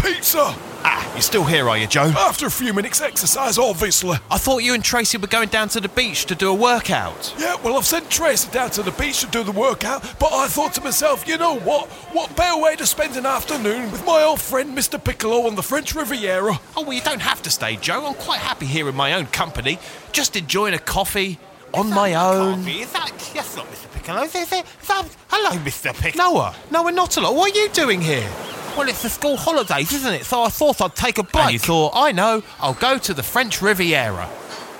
pizza. 0.04 0.54
Ah, 0.86 1.12
you're 1.14 1.22
still 1.22 1.44
here, 1.44 1.66
are 1.66 1.78
you, 1.78 1.86
Joe? 1.86 2.12
After 2.14 2.46
a 2.46 2.50
few 2.50 2.74
minutes 2.74 3.00
exercise, 3.00 3.56
obviously. 3.56 4.18
I 4.30 4.36
thought 4.36 4.58
you 4.58 4.74
and 4.74 4.84
Tracy 4.84 5.16
were 5.16 5.26
going 5.26 5.48
down 5.48 5.68
to 5.70 5.80
the 5.80 5.88
beach 5.88 6.26
to 6.26 6.34
do 6.34 6.50
a 6.50 6.54
workout. 6.54 7.34
Yeah, 7.38 7.56
well, 7.62 7.78
I've 7.78 7.86
sent 7.86 8.10
Tracy 8.10 8.50
down 8.50 8.70
to 8.72 8.82
the 8.82 8.90
beach 8.90 9.20
to 9.20 9.26
do 9.28 9.42
the 9.42 9.52
workout, 9.52 10.02
but 10.18 10.30
I 10.32 10.46
thought 10.46 10.74
to 10.74 10.82
myself, 10.82 11.26
you 11.26 11.38
know 11.38 11.58
what? 11.58 11.88
What 12.12 12.36
better 12.36 12.60
way 12.60 12.76
to 12.76 12.84
spend 12.84 13.16
an 13.16 13.24
afternoon 13.24 13.90
with 13.90 14.04
my 14.04 14.22
old 14.22 14.40
friend 14.42 14.76
Mr. 14.76 15.02
Piccolo 15.02 15.46
on 15.46 15.54
the 15.54 15.62
French 15.62 15.94
Riviera? 15.94 16.60
Oh, 16.76 16.82
well, 16.82 16.92
you 16.92 17.00
don't 17.00 17.22
have 17.22 17.40
to 17.42 17.50
stay, 17.50 17.76
Joe. 17.76 18.06
I'm 18.06 18.14
quite 18.14 18.40
happy 18.40 18.66
here 18.66 18.86
in 18.88 18.94
my 18.94 19.14
own 19.14 19.26
company, 19.26 19.78
just 20.12 20.36
enjoying 20.36 20.74
a 20.74 20.78
coffee 20.78 21.38
on 21.78 21.90
my 21.90 22.14
own. 22.14 22.66
Is 22.66 22.92
that, 22.92 23.10
that's 23.34 23.56
not 23.56 23.66
Mr. 23.66 23.92
Piccolo, 23.92 24.22
is 24.22 24.34
it? 24.34 24.52
Is 24.52 24.88
that, 24.88 25.06
hello, 25.28 25.50
Mr. 25.64 25.94
Piccolo. 25.98 26.24
Noah, 26.32 26.56
Noah, 26.70 26.92
not 26.92 27.16
a 27.16 27.20
lot. 27.20 27.34
What 27.34 27.54
are 27.54 27.58
you 27.58 27.68
doing 27.70 28.00
here? 28.00 28.28
Well, 28.76 28.88
it's 28.88 29.02
the 29.02 29.08
school 29.08 29.36
holidays, 29.36 29.92
isn't 29.92 30.12
it? 30.14 30.24
So 30.24 30.42
I 30.42 30.48
thought 30.48 30.80
I'd 30.80 30.96
take 30.96 31.18
a 31.18 31.22
break. 31.22 31.44
And 31.44 31.52
you 31.52 31.58
thought, 31.58 31.92
I 31.94 32.12
know, 32.12 32.42
I'll 32.58 32.74
go 32.74 32.98
to 32.98 33.14
the 33.14 33.22
French 33.22 33.62
Riviera. 33.62 34.28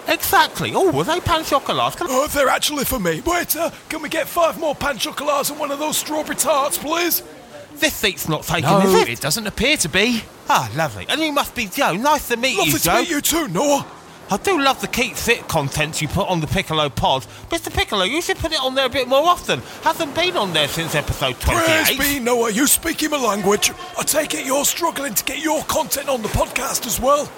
Exactly. 0.06 0.72
Oh, 0.74 0.90
were 0.92 1.04
they 1.04 1.20
pan 1.20 1.44
chocolats? 1.44 1.96
Can 1.96 2.08
Oh, 2.10 2.26
they're 2.26 2.48
actually 2.48 2.84
for 2.84 2.98
me. 2.98 3.20
Waiter, 3.22 3.72
can 3.88 4.02
we 4.02 4.08
get 4.08 4.28
five 4.28 4.58
more 4.58 4.74
pan 4.74 4.98
chocolats 4.98 5.50
and 5.50 5.58
one 5.58 5.70
of 5.70 5.78
those 5.78 5.96
strawberry 5.96 6.36
tarts, 6.36 6.76
please? 6.76 7.22
This 7.76 7.94
seat's 7.94 8.28
not 8.28 8.42
taken, 8.42 8.68
No, 8.70 8.80
is 8.80 8.94
it? 8.94 9.08
it 9.08 9.20
doesn't 9.20 9.46
appear 9.46 9.76
to 9.78 9.88
be. 9.88 10.22
Ah, 10.48 10.70
lovely. 10.76 11.06
And 11.08 11.20
you 11.20 11.32
must 11.32 11.54
be 11.54 11.66
Joe. 11.66 11.94
Nice 11.94 12.28
to 12.28 12.36
meet 12.36 12.56
Lovely 12.58 12.72
you, 12.72 12.78
to 12.80 12.94
meet 12.94 13.10
you 13.10 13.20
too, 13.20 13.48
Noah. 13.48 13.86
I 14.30 14.36
do 14.38 14.60
love 14.60 14.80
the 14.80 14.88
keep 14.88 15.16
fit 15.16 15.46
contents 15.48 16.00
you 16.00 16.08
put 16.08 16.28
on 16.28 16.40
the 16.40 16.46
Piccolo 16.46 16.88
pod. 16.88 17.22
Mr. 17.50 17.72
Piccolo, 17.72 18.04
you 18.04 18.22
should 18.22 18.38
put 18.38 18.52
it 18.52 18.60
on 18.60 18.74
there 18.74 18.86
a 18.86 18.90
bit 18.90 19.06
more 19.06 19.26
often. 19.26 19.60
Hasn't 19.82 20.14
been 20.14 20.36
on 20.36 20.52
there 20.52 20.68
since 20.68 20.94
episode 20.94 21.38
Praise 21.40 21.94
28. 21.96 21.98
be, 21.98 22.20
Noah, 22.20 22.50
you 22.50 22.66
speaking 22.66 23.12
a 23.12 23.18
language. 23.18 23.70
I 23.98 24.02
take 24.02 24.34
it 24.34 24.46
you're 24.46 24.64
struggling 24.64 25.14
to 25.14 25.24
get 25.24 25.42
your 25.42 25.62
content 25.64 26.08
on 26.08 26.22
the 26.22 26.28
podcast 26.28 26.86
as 26.86 26.98
well. 26.98 27.30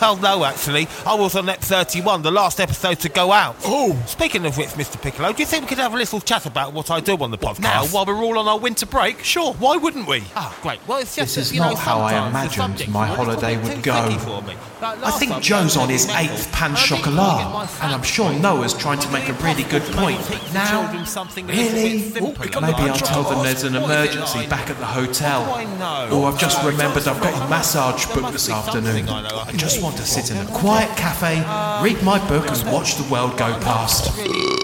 Well, 0.00 0.16
no, 0.16 0.44
actually. 0.44 0.88
I 1.06 1.14
was 1.14 1.34
on 1.36 1.48
Ep 1.48 1.60
31, 1.60 2.22
the 2.22 2.30
last 2.30 2.60
episode 2.60 3.00
to 3.00 3.08
go 3.08 3.32
out. 3.32 3.56
Oh. 3.64 4.00
Speaking 4.06 4.44
of 4.44 4.56
which, 4.58 4.68
Mr. 4.70 5.00
Piccolo, 5.00 5.32
do 5.32 5.40
you 5.42 5.46
think 5.46 5.62
we 5.64 5.68
could 5.68 5.78
have 5.78 5.94
a 5.94 5.96
little 5.96 6.20
chat 6.20 6.46
about 6.46 6.72
what 6.72 6.90
I 6.90 7.00
do 7.00 7.16
on 7.18 7.30
the 7.30 7.38
podcast? 7.38 7.60
Now, 7.60 7.86
while 7.86 8.04
we're 8.04 8.16
all 8.22 8.38
on 8.38 8.46
our 8.48 8.58
winter 8.58 8.86
break, 8.86 9.22
sure, 9.22 9.54
why 9.54 9.76
wouldn't 9.76 10.06
we? 10.08 10.22
Ah, 10.36 10.56
great. 10.62 10.80
Well, 10.86 10.98
it's 10.98 11.14
just 11.16 11.34
This 11.34 11.34
that, 11.36 11.40
is 11.42 11.52
you 11.54 11.60
know, 11.60 11.70
not 11.70 11.78
how 11.78 12.00
I 12.00 12.12
sometimes 12.12 12.32
the 12.32 12.38
imagined 12.38 12.78
subject 12.78 12.90
my 12.90 13.06
for 13.06 13.12
it 13.12 13.28
is 13.28 13.34
holiday 13.34 13.56
would 13.62 13.74
too 13.76 13.82
go. 13.82 14.00
tricky 14.02 14.18
for 14.18 14.42
me. 14.42 14.54
Like 14.82 14.98
I 14.98 15.00
last 15.00 15.18
think 15.18 15.32
time, 15.32 15.42
Joe's 15.42 15.76
on 15.76 15.88
his 15.88 16.06
mental, 16.06 16.24
eighth 16.34 16.52
pan 16.52 16.70
and 16.70 16.76
I 16.76 16.80
think 16.80 17.00
chocolat, 17.00 17.36
we 17.38 17.42
get 17.44 17.52
my 17.52 17.62
and 17.62 17.94
I'm 17.94 18.00
fat 18.00 18.04
sure 18.06 18.30
right. 18.30 18.40
Noah's 18.40 18.74
trying 18.74 18.98
to 18.98 19.10
make 19.10 19.28
a 19.28 19.32
really 19.34 19.62
good 19.64 19.82
point. 19.94 20.20
But 20.28 20.52
now, 20.52 20.82
children 20.82 21.06
something 21.06 21.48
a 21.48 21.52
little 21.52 21.72
really? 21.72 22.10
bit 22.10 22.60
Maybe. 22.60 22.90
I'll 22.90 22.96
tell 22.96 23.22
them 23.22 23.42
there's 23.44 23.62
an 23.64 23.74
What 23.74 23.82
is 23.84 23.90
it 23.90 23.94
emergency 24.14 24.38
like? 24.40 24.50
back 24.50 24.70
at 24.70 24.76
the 24.78 24.84
What 24.84 24.94
do 24.94 25.00
I 25.00 25.06
hotel. 25.06 26.08
know? 26.10 26.18
Or 26.18 26.28
I've 26.30 26.38
just 26.38 26.62
remembered 26.64 27.06
I've 27.08 27.20
got 27.22 27.34
a 27.46 27.48
massage 27.48 28.04
There 28.06 28.16
booked 28.16 28.32
this 28.32 28.50
afternoon. 28.50 29.08
I 29.08 29.22
know 29.22 29.36
I 29.36 29.42
I 29.42 29.50
can 29.50 29.58
just 29.58 29.76
do. 29.78 29.83
Want 29.84 29.96
to 29.98 30.06
sit 30.06 30.30
in 30.30 30.38
a 30.38 30.46
quiet 30.46 30.88
cafe, 30.96 31.36
read 31.84 32.02
my 32.02 32.18
book, 32.26 32.48
and 32.48 32.72
watch 32.72 32.94
the 32.94 33.02
world 33.12 33.36
go 33.36 33.52
past. 33.60 34.18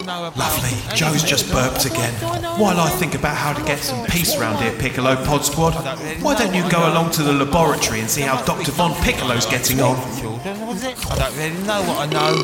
Lovely. 0.06 0.96
Joe's 0.96 1.22
just 1.22 1.52
burped 1.52 1.84
again. 1.84 2.14
While 2.58 2.80
I 2.80 2.88
think 2.88 3.14
about 3.14 3.36
how 3.36 3.52
to 3.52 3.62
get 3.66 3.80
some 3.80 4.06
peace 4.06 4.38
round 4.38 4.58
here, 4.60 4.72
Piccolo 4.78 5.16
Pod 5.26 5.44
Squad, 5.44 5.74
why 6.22 6.34
don't 6.36 6.54
you 6.54 6.66
go 6.70 6.90
along 6.90 7.10
to 7.12 7.22
the 7.22 7.34
laboratory 7.34 8.00
and 8.00 8.08
see 8.08 8.22
how 8.22 8.42
Dr. 8.44 8.72
Von 8.72 8.94
Piccolo's 9.04 9.44
getting 9.44 9.82
on? 9.82 9.96
I 9.98 11.16
don't 11.18 11.36
really 11.36 11.66
know 11.66 11.82
what 11.82 11.98
I 11.98 12.06
know. 12.06 12.42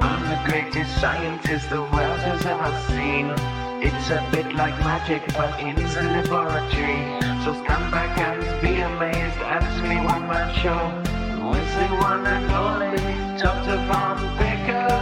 I'm 0.00 0.22
the 0.30 0.48
greatest 0.48 1.00
scientist 1.00 1.68
the 1.70 1.80
world 1.80 2.20
has 2.20 2.46
ever 2.46 2.70
seen. 2.86 3.69
It's 3.82 4.10
a 4.10 4.20
bit 4.30 4.54
like 4.54 4.78
magic, 4.80 5.22
but 5.32 5.58
in 5.58 5.74
the 5.74 6.02
laboratory. 6.02 7.00
So 7.42 7.54
stand 7.64 7.90
back 7.90 8.18
and 8.18 8.60
be 8.60 8.78
amazed. 8.78 9.38
Ask 9.38 9.82
me 9.82 9.96
one 9.96 10.28
man 10.28 10.54
show. 10.60 11.10
Is 11.56 11.74
the 11.76 11.86
one 11.96 12.26
and 12.26 12.52
only 12.52 12.98
Dr. 13.40 13.76
Von 13.88 14.18
Piccolo? 14.36 15.00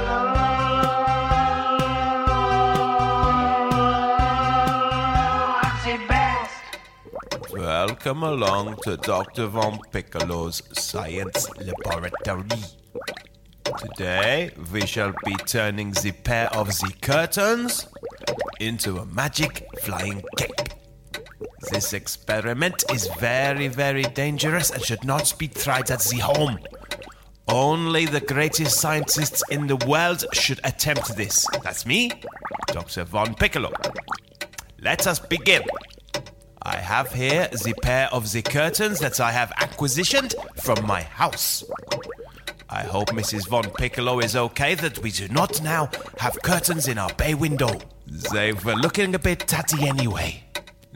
What's 5.58 5.86
it 5.86 6.08
best? 6.08 7.52
Welcome 7.52 8.22
along 8.22 8.76
to 8.84 8.96
Dr. 8.96 9.48
Von 9.48 9.80
Piccolo's 9.90 10.62
Science 10.72 11.48
Laboratory. 11.58 12.62
Today 13.76 14.52
we 14.72 14.86
shall 14.86 15.12
be 15.24 15.34
turning 15.46 15.90
the 15.90 16.12
pair 16.12 16.48
of 16.54 16.68
the 16.68 16.92
curtains 17.02 17.88
into 18.60 18.98
a 18.98 19.06
magic 19.06 19.66
flying 19.82 20.22
cape. 20.36 20.68
This 21.70 21.92
experiment 21.92 22.84
is 22.92 23.08
very, 23.18 23.68
very 23.68 24.02
dangerous 24.02 24.70
and 24.70 24.82
should 24.84 25.04
not 25.04 25.34
be 25.38 25.48
tried 25.48 25.90
at 25.90 26.00
the 26.00 26.18
home. 26.18 26.58
Only 27.48 28.04
the 28.04 28.20
greatest 28.20 28.78
scientists 28.78 29.42
in 29.50 29.66
the 29.66 29.76
world 29.76 30.24
should 30.32 30.60
attempt 30.64 31.16
this. 31.16 31.46
That's 31.62 31.86
me, 31.86 32.10
Dr. 32.68 33.04
Von 33.04 33.34
Piccolo. 33.34 33.72
Let 34.80 35.06
us 35.06 35.18
begin. 35.18 35.62
I 36.62 36.76
have 36.76 37.12
here 37.12 37.48
the 37.64 37.74
pair 37.82 38.08
of 38.12 38.30
the 38.30 38.42
curtains 38.42 38.98
that 39.00 39.20
I 39.20 39.32
have 39.32 39.50
acquisitioned 39.58 40.34
from 40.62 40.86
my 40.86 41.02
house. 41.02 41.64
I 42.68 42.82
hope 42.82 43.08
Mrs. 43.08 43.48
Von 43.48 43.70
Piccolo 43.70 44.20
is 44.20 44.36
okay 44.36 44.74
that 44.74 44.98
we 44.98 45.10
do 45.10 45.28
not 45.28 45.62
now 45.62 45.88
have 46.18 46.40
curtains 46.42 46.86
in 46.86 46.98
our 46.98 47.12
bay 47.14 47.34
window. 47.34 47.70
They 48.10 48.52
were 48.52 48.74
looking 48.74 49.14
a 49.14 49.18
bit 49.18 49.40
tatty 49.40 49.86
anyway. 49.86 50.44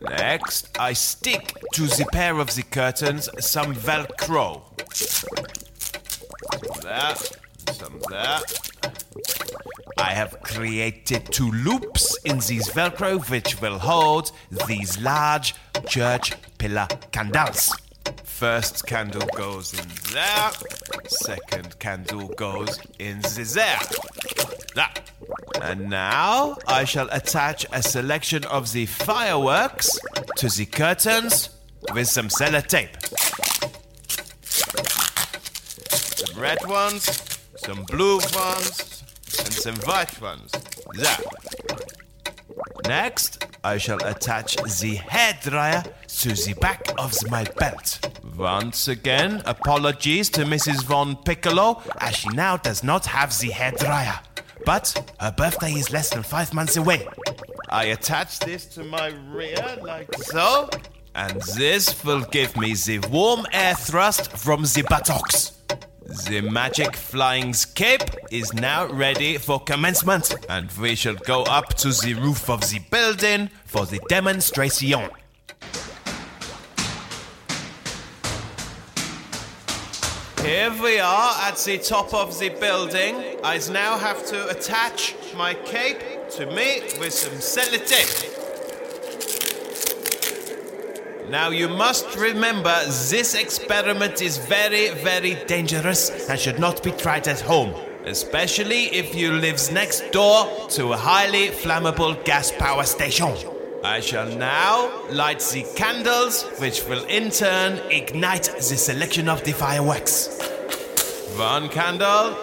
Next, 0.01 0.77
I 0.79 0.95
stick 0.95 1.55
to 1.75 1.83
the 1.83 2.07
pair 2.11 2.39
of 2.39 2.55
the 2.55 2.63
curtains 2.63 3.29
some 3.39 3.75
Velcro. 3.75 4.63
There, 6.83 7.15
some 7.73 8.01
there. 8.09 8.41
I 9.99 10.13
have 10.13 10.41
created 10.43 11.27
two 11.31 11.51
loops 11.53 12.19
in 12.25 12.39
these 12.39 12.69
Velcro 12.71 13.29
which 13.31 13.61
will 13.61 13.79
hold 13.79 14.33
these 14.67 14.99
large 15.01 15.55
church 15.87 16.33
pillar 16.59 16.89
candles. 17.13 17.71
First 18.25 18.87
candle 18.87 19.27
goes 19.37 19.73
in 19.75 19.89
there, 20.13 20.51
second 21.07 21.79
candle 21.79 22.29
goes 22.29 22.81
in 22.99 23.21
the 23.21 23.49
there. 23.55 23.79
That. 24.75 25.03
And 25.61 25.91
now 25.91 26.57
I 26.67 26.85
shall 26.85 27.09
attach 27.11 27.67
a 27.73 27.83
selection 27.83 28.45
of 28.45 28.73
the 28.73 28.87
fireworks 28.87 29.91
to 30.37 30.49
the 30.49 30.67
curtains 30.67 31.51
with 31.93 32.09
some 32.09 32.29
sellotape. 32.29 32.97
Some 35.93 36.41
red 36.41 36.65
ones, 36.67 37.05
some 37.57 37.83
blue 37.85 38.17
ones, 38.35 39.03
and 39.39 39.53
some 39.53 39.77
white 39.77 40.21
ones. 40.21 40.51
There. 40.95 41.17
Next, 42.87 43.47
I 43.65 43.79
shall 43.79 44.05
attach 44.05 44.57
the 44.57 44.97
hairdryer 44.97 45.85
to 46.21 46.29
the 46.31 46.55
back 46.61 46.93
of 46.99 47.15
my 47.31 47.45
belt. 47.45 48.09
Once 48.37 48.89
again, 48.89 49.43
apologies 49.47 50.29
to 50.31 50.43
Mrs. 50.45 50.85
Von 50.85 51.17
Piccolo, 51.17 51.83
as 51.99 52.17
she 52.17 52.29
now 52.31 52.57
does 52.57 52.83
not 52.83 53.07
have 53.07 53.31
the 53.39 53.51
hairdryer. 53.51 54.19
But 54.65 55.15
her 55.21 55.33
birthday 55.33 55.73
is 55.73 55.93
less 55.93 56.11
than 56.11 56.23
five 56.23 56.53
months 56.55 56.77
away. 56.77 57.07
I 57.69 57.85
attach 57.87 58.39
this 58.41 58.67
to 58.75 58.85
my 58.85 59.09
rear 59.31 59.79
like 59.83 60.15
so, 60.15 60.69
and 61.15 61.41
this 61.57 62.05
will 62.05 62.23
give 62.31 62.57
me 62.57 62.75
the 62.75 62.99
warm 63.11 63.47
air 63.53 63.75
thrust 63.75 64.33
from 64.33 64.63
the 64.63 64.85
buttocks. 64.89 65.53
The 66.29 66.43
magic 66.43 66.95
flying 66.95 67.55
cape 67.75 68.03
is 68.31 68.53
now 68.53 68.87
ready 68.87 69.39
for 69.39 69.59
commencement, 69.61 70.35
and 70.49 70.71
we 70.73 70.95
shall 70.95 71.15
go 71.15 71.43
up 71.45 71.75
to 71.75 71.89
the 71.89 72.15
roof 72.15 72.51
of 72.51 72.61
the 72.61 72.81
building 72.91 73.49
for 73.65 73.87
the 73.87 74.01
demonstration. 74.09 75.09
Here 80.43 80.73
we 80.83 80.99
are 80.99 81.35
at 81.43 81.57
the 81.59 81.79
top 81.79 82.13
of 82.13 82.37
the 82.41 82.49
building. 82.49 83.39
I 83.45 83.61
now 83.71 83.97
have 83.97 84.27
to 84.27 84.49
attach 84.49 85.15
my 85.37 85.55
cape 85.55 86.01
to 86.31 86.47
me 86.47 86.83
with 86.99 87.13
some 87.13 87.35
sellotape. 87.35 88.41
Now 91.31 91.51
you 91.51 91.69
must 91.69 92.17
remember 92.17 92.75
this 93.09 93.37
experiment 93.37 94.21
is 94.21 94.39
very, 94.39 94.91
very 94.91 95.37
dangerous 95.47 96.29
and 96.29 96.41
should 96.41 96.59
not 96.59 96.83
be 96.83 96.91
tried 96.91 97.29
at 97.29 97.41
home, 97.41 97.73
especially 98.05 98.87
if 98.87 99.15
you 99.15 99.31
live 99.31 99.61
next 99.73 100.11
door 100.11 100.49
to 100.71 100.93
a 100.93 100.97
highly 100.97 101.51
flammable 101.51 102.17
gas 102.25 102.51
power 102.51 102.83
station. 102.83 103.37
I 103.85 103.99
shall 103.99 104.29
now 104.37 104.93
light 105.11 105.41
the 105.41 105.65
candles, 105.75 106.45
which 106.59 106.87
will 106.87 107.05
in 107.07 107.31
turn 107.31 107.81
ignite 107.91 108.45
the 108.45 108.77
selection 108.77 109.29
of 109.29 109.43
the 109.43 109.51
fireworks. 109.51 110.39
One 111.37 111.69
candle, 111.69 112.37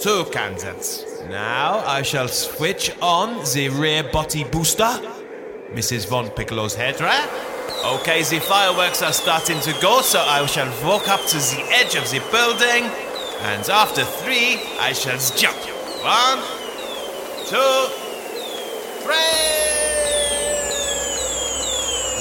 two 0.00 0.24
candles. 0.30 1.04
Now 1.28 1.82
I 1.84 2.02
shall 2.02 2.28
switch 2.28 2.92
on 3.02 3.42
the 3.52 3.68
rear 3.70 4.04
body 4.04 4.44
booster. 4.44 5.00
Mrs. 5.72 6.06
Von 6.06 6.30
Piccolo's 6.30 6.76
hairdryer. 6.76 7.26
Okay, 7.98 8.22
the 8.22 8.38
fireworks 8.38 9.02
are 9.02 9.12
starting 9.12 9.58
to 9.60 9.72
go, 9.82 10.02
so 10.02 10.20
I 10.20 10.46
shall 10.46 10.70
walk 10.86 11.08
up 11.08 11.26
to 11.26 11.36
the 11.36 11.66
edge 11.70 11.96
of 11.96 12.08
the 12.12 12.20
building, 12.30 12.84
and 13.50 13.68
after 13.68 14.04
three, 14.04 14.60
I 14.78 14.92
shall 14.92 15.18
jump. 15.36 15.58
One, 16.04 16.38
two, 17.48 17.88
three. 19.02 19.81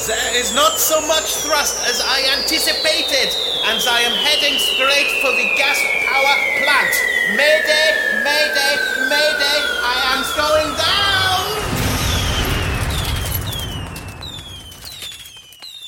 There 0.08 0.36
is 0.36 0.52
not 0.56 0.80
so 0.80 1.00
much 1.06 1.36
thrust 1.46 1.78
as 1.88 2.02
I 2.02 2.26
anticipated, 2.36 3.38
and 3.70 3.80
I 3.88 4.02
am 4.02 4.14
heading 4.26 4.58
straight 4.58 5.22
for 5.22 5.30
the 5.30 5.46
gas 5.56 5.78
power 6.10 6.36
plant. 6.58 6.94
Mayday, 7.38 8.26
mayday, 8.26 8.82
mayday, 9.06 9.60
I 9.86 10.02
am 10.10 10.26
going 10.34 10.74
down! 10.74 11.22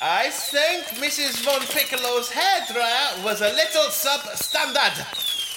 I 0.00 0.30
think 0.30 0.84
Mrs. 1.02 1.44
Von 1.44 1.66
Piccolo's 1.74 2.30
hairdryer 2.30 3.24
was 3.24 3.40
a 3.40 3.50
little 3.50 3.90
substandard. 3.90 4.94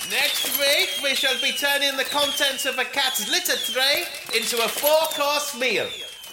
Next 0.09 0.57
week, 0.57 0.89
we 1.03 1.13
shall 1.13 1.39
be 1.43 1.51
turning 1.51 1.95
the 1.95 2.05
contents 2.05 2.65
of 2.65 2.79
a 2.79 2.85
cat's 2.85 3.29
litter 3.29 3.57
tray 3.71 4.05
into 4.35 4.57
a 4.57 4.67
four-course 4.67 5.59
meal. 5.59 5.85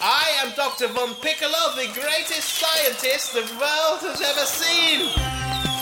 I 0.07 0.45
am 0.45 0.53
Dr. 0.55 0.89
Von 0.89 1.15
Piccolo, 1.15 1.75
the 1.77 1.89
greatest 1.99 2.61
scientist 2.61 3.33
the 3.33 3.41
world 3.57 4.01
has 4.05 4.21
ever 4.21 4.45
seen. 4.45 5.74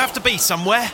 Have 0.00 0.12
to 0.14 0.20
be 0.20 0.38
somewhere? 0.38 0.90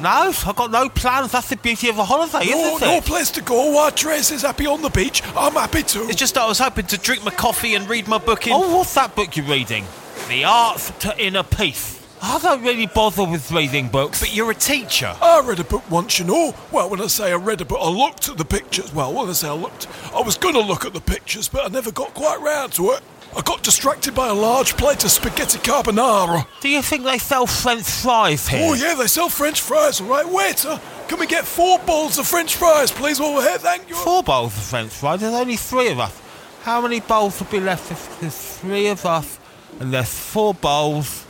No, 0.00 0.08
I've 0.08 0.56
got 0.56 0.70
no 0.70 0.88
plans. 0.88 1.32
That's 1.32 1.48
the 1.50 1.56
beauty 1.56 1.88
of 1.88 1.98
a 1.98 2.04
holiday, 2.04 2.50
No, 2.50 2.76
isn't 2.76 2.88
it? 2.88 2.92
no 2.92 3.00
place 3.02 3.30
to 3.32 3.42
go. 3.42 3.70
While 3.72 3.90
Trace 3.92 4.30
is 4.30 4.42
happy 4.42 4.66
on 4.66 4.82
the 4.82 4.88
beach, 4.90 5.22
I'm 5.36 5.52
happy 5.52 5.82
too. 5.82 6.06
It's 6.08 6.16
just 6.16 6.34
that 6.34 6.42
I 6.42 6.46
was 6.48 6.58
hoping 6.58 6.86
to 6.86 6.98
drink 6.98 7.24
my 7.24 7.30
coffee 7.30 7.74
and 7.74 7.88
read 7.88 8.08
my 8.08 8.18
book 8.18 8.46
in. 8.46 8.52
Oh, 8.54 8.76
what's 8.78 8.94
that 8.94 9.14
book 9.14 9.36
you're 9.36 9.46
reading? 9.46 9.84
The 10.28 10.44
Art 10.44 10.78
to 11.00 11.24
Inner 11.24 11.42
Peace. 11.42 12.00
I 12.24 12.38
don't 12.38 12.62
really 12.62 12.86
bother 12.86 13.24
with 13.24 13.50
reading 13.50 13.88
books. 13.88 14.20
But 14.20 14.34
you're 14.34 14.50
a 14.50 14.54
teacher. 14.54 15.14
I 15.20 15.40
read 15.44 15.58
a 15.58 15.64
book 15.64 15.88
once, 15.90 16.18
you 16.20 16.24
know. 16.24 16.54
Well, 16.70 16.88
when 16.88 17.00
I 17.00 17.08
say 17.08 17.32
I 17.32 17.36
read 17.36 17.60
a 17.60 17.64
book, 17.64 17.80
I 17.82 17.88
looked 17.88 18.28
at 18.28 18.38
the 18.38 18.44
pictures. 18.44 18.94
Well, 18.94 19.12
when 19.12 19.28
I 19.28 19.32
say 19.32 19.48
I 19.48 19.52
looked, 19.54 19.88
I 20.14 20.20
was 20.22 20.36
going 20.38 20.54
to 20.54 20.60
look 20.60 20.84
at 20.84 20.94
the 20.94 21.00
pictures, 21.00 21.48
but 21.48 21.64
I 21.64 21.68
never 21.68 21.90
got 21.90 22.14
quite 22.14 22.40
round 22.40 22.72
to 22.74 22.92
it. 22.92 23.00
I 23.34 23.40
got 23.40 23.62
distracted 23.62 24.14
by 24.14 24.28
a 24.28 24.34
large 24.34 24.76
plate 24.76 25.04
of 25.04 25.10
spaghetti 25.10 25.58
carbonara. 25.58 26.46
Do 26.60 26.68
you 26.68 26.82
think 26.82 27.04
they 27.04 27.18
sell 27.18 27.46
French 27.46 27.84
fries 27.88 28.46
here? 28.46 28.60
Oh, 28.62 28.74
yeah, 28.74 28.94
they 28.94 29.06
sell 29.06 29.28
French 29.30 29.60
fries, 29.60 30.00
all 30.00 30.06
right. 30.08 30.28
Waiter, 30.28 30.78
can 31.08 31.18
we 31.18 31.26
get 31.26 31.44
four 31.46 31.78
bowls 31.80 32.18
of 32.18 32.26
French 32.26 32.56
fries, 32.56 32.90
please, 32.90 33.18
while 33.18 33.34
we're 33.34 33.48
here? 33.48 33.58
Thank 33.58 33.88
you. 33.88 33.94
Four 33.94 34.22
bowls 34.22 34.54
of 34.56 34.62
French 34.64 34.90
fries. 34.92 35.20
There's 35.20 35.32
only 35.34 35.56
three 35.56 35.88
of 35.90 35.98
us. 35.98 36.20
How 36.62 36.80
many 36.82 37.00
bowls 37.00 37.40
would 37.40 37.50
be 37.50 37.58
left 37.60 37.90
if 37.90 38.20
there's 38.20 38.36
three 38.58 38.88
of 38.88 39.04
us 39.06 39.38
and 39.80 39.92
there's 39.92 40.12
four 40.12 40.52
bowls? 40.54 41.24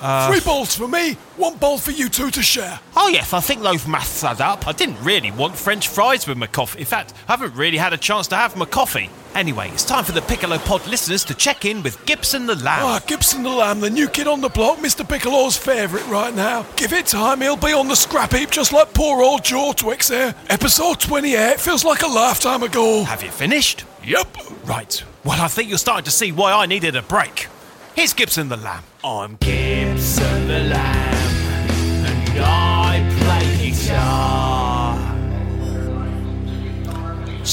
Uh, 0.00 0.30
Three 0.30 0.40
bowls 0.40 0.74
for 0.76 0.88
me, 0.88 1.14
one 1.36 1.56
bowl 1.56 1.78
for 1.78 1.92
you 1.92 2.08
two 2.10 2.30
to 2.32 2.42
share. 2.42 2.78
Oh 2.96 3.08
yes, 3.08 3.32
I 3.32 3.40
think 3.40 3.62
those 3.62 3.86
maths 3.86 4.22
add 4.24 4.40
up. 4.40 4.66
I 4.66 4.72
didn't 4.72 5.02
really 5.02 5.30
want 5.30 5.54
French 5.56 5.88
fries 5.88 6.26
with 6.26 6.36
my 6.36 6.48
coffee. 6.48 6.80
In 6.80 6.84
fact, 6.84 7.14
I 7.28 7.32
haven't 7.32 7.54
really 7.54 7.78
had 7.78 7.92
a 7.94 7.96
chance 7.96 8.26
to 8.28 8.36
have 8.36 8.54
my 8.56 8.66
coffee. 8.66 9.08
Anyway, 9.34 9.68
it's 9.70 9.84
time 9.84 10.04
for 10.04 10.12
the 10.12 10.22
Piccolo 10.22 10.58
Pod 10.58 10.86
listeners 10.86 11.24
to 11.24 11.34
check 11.34 11.64
in 11.64 11.82
with 11.82 12.04
Gibson 12.06 12.46
the 12.46 12.54
Lamb. 12.54 12.84
Ah, 12.84 13.00
Gibson 13.04 13.42
the 13.42 13.50
Lamb, 13.50 13.80
the 13.80 13.90
new 13.90 14.08
kid 14.08 14.28
on 14.28 14.40
the 14.40 14.48
block, 14.48 14.78
Mr. 14.78 15.08
Piccolo's 15.08 15.56
favourite 15.56 16.06
right 16.06 16.32
now. 16.32 16.64
Give 16.76 16.92
it 16.92 17.06
time, 17.06 17.40
he'll 17.40 17.56
be 17.56 17.72
on 17.72 17.88
the 17.88 17.96
scrap 17.96 18.32
heap 18.32 18.50
just 18.50 18.72
like 18.72 18.94
poor 18.94 19.22
old 19.22 19.42
Joe 19.44 19.72
Twix 19.76 20.08
here. 20.08 20.34
Episode 20.48 21.00
28 21.00 21.58
feels 21.58 21.84
like 21.84 22.02
a 22.02 22.06
lifetime 22.06 22.62
ago. 22.62 23.02
Have 23.02 23.24
you 23.24 23.30
finished? 23.30 23.84
Yep. 24.04 24.36
Right. 24.66 25.02
Well, 25.24 25.40
I 25.40 25.48
think 25.48 25.68
you're 25.68 25.78
starting 25.78 26.04
to 26.04 26.10
see 26.12 26.30
why 26.30 26.52
I 26.52 26.66
needed 26.66 26.94
a 26.94 27.02
break. 27.02 27.48
Here's 27.96 28.12
Gibson 28.12 28.48
the 28.48 28.56
Lamb. 28.56 28.84
I'm 29.02 29.36
Gibson 29.40 30.46
the 30.46 30.60
Lamb, 30.60 32.06
and 32.06 32.38
I 32.40 32.93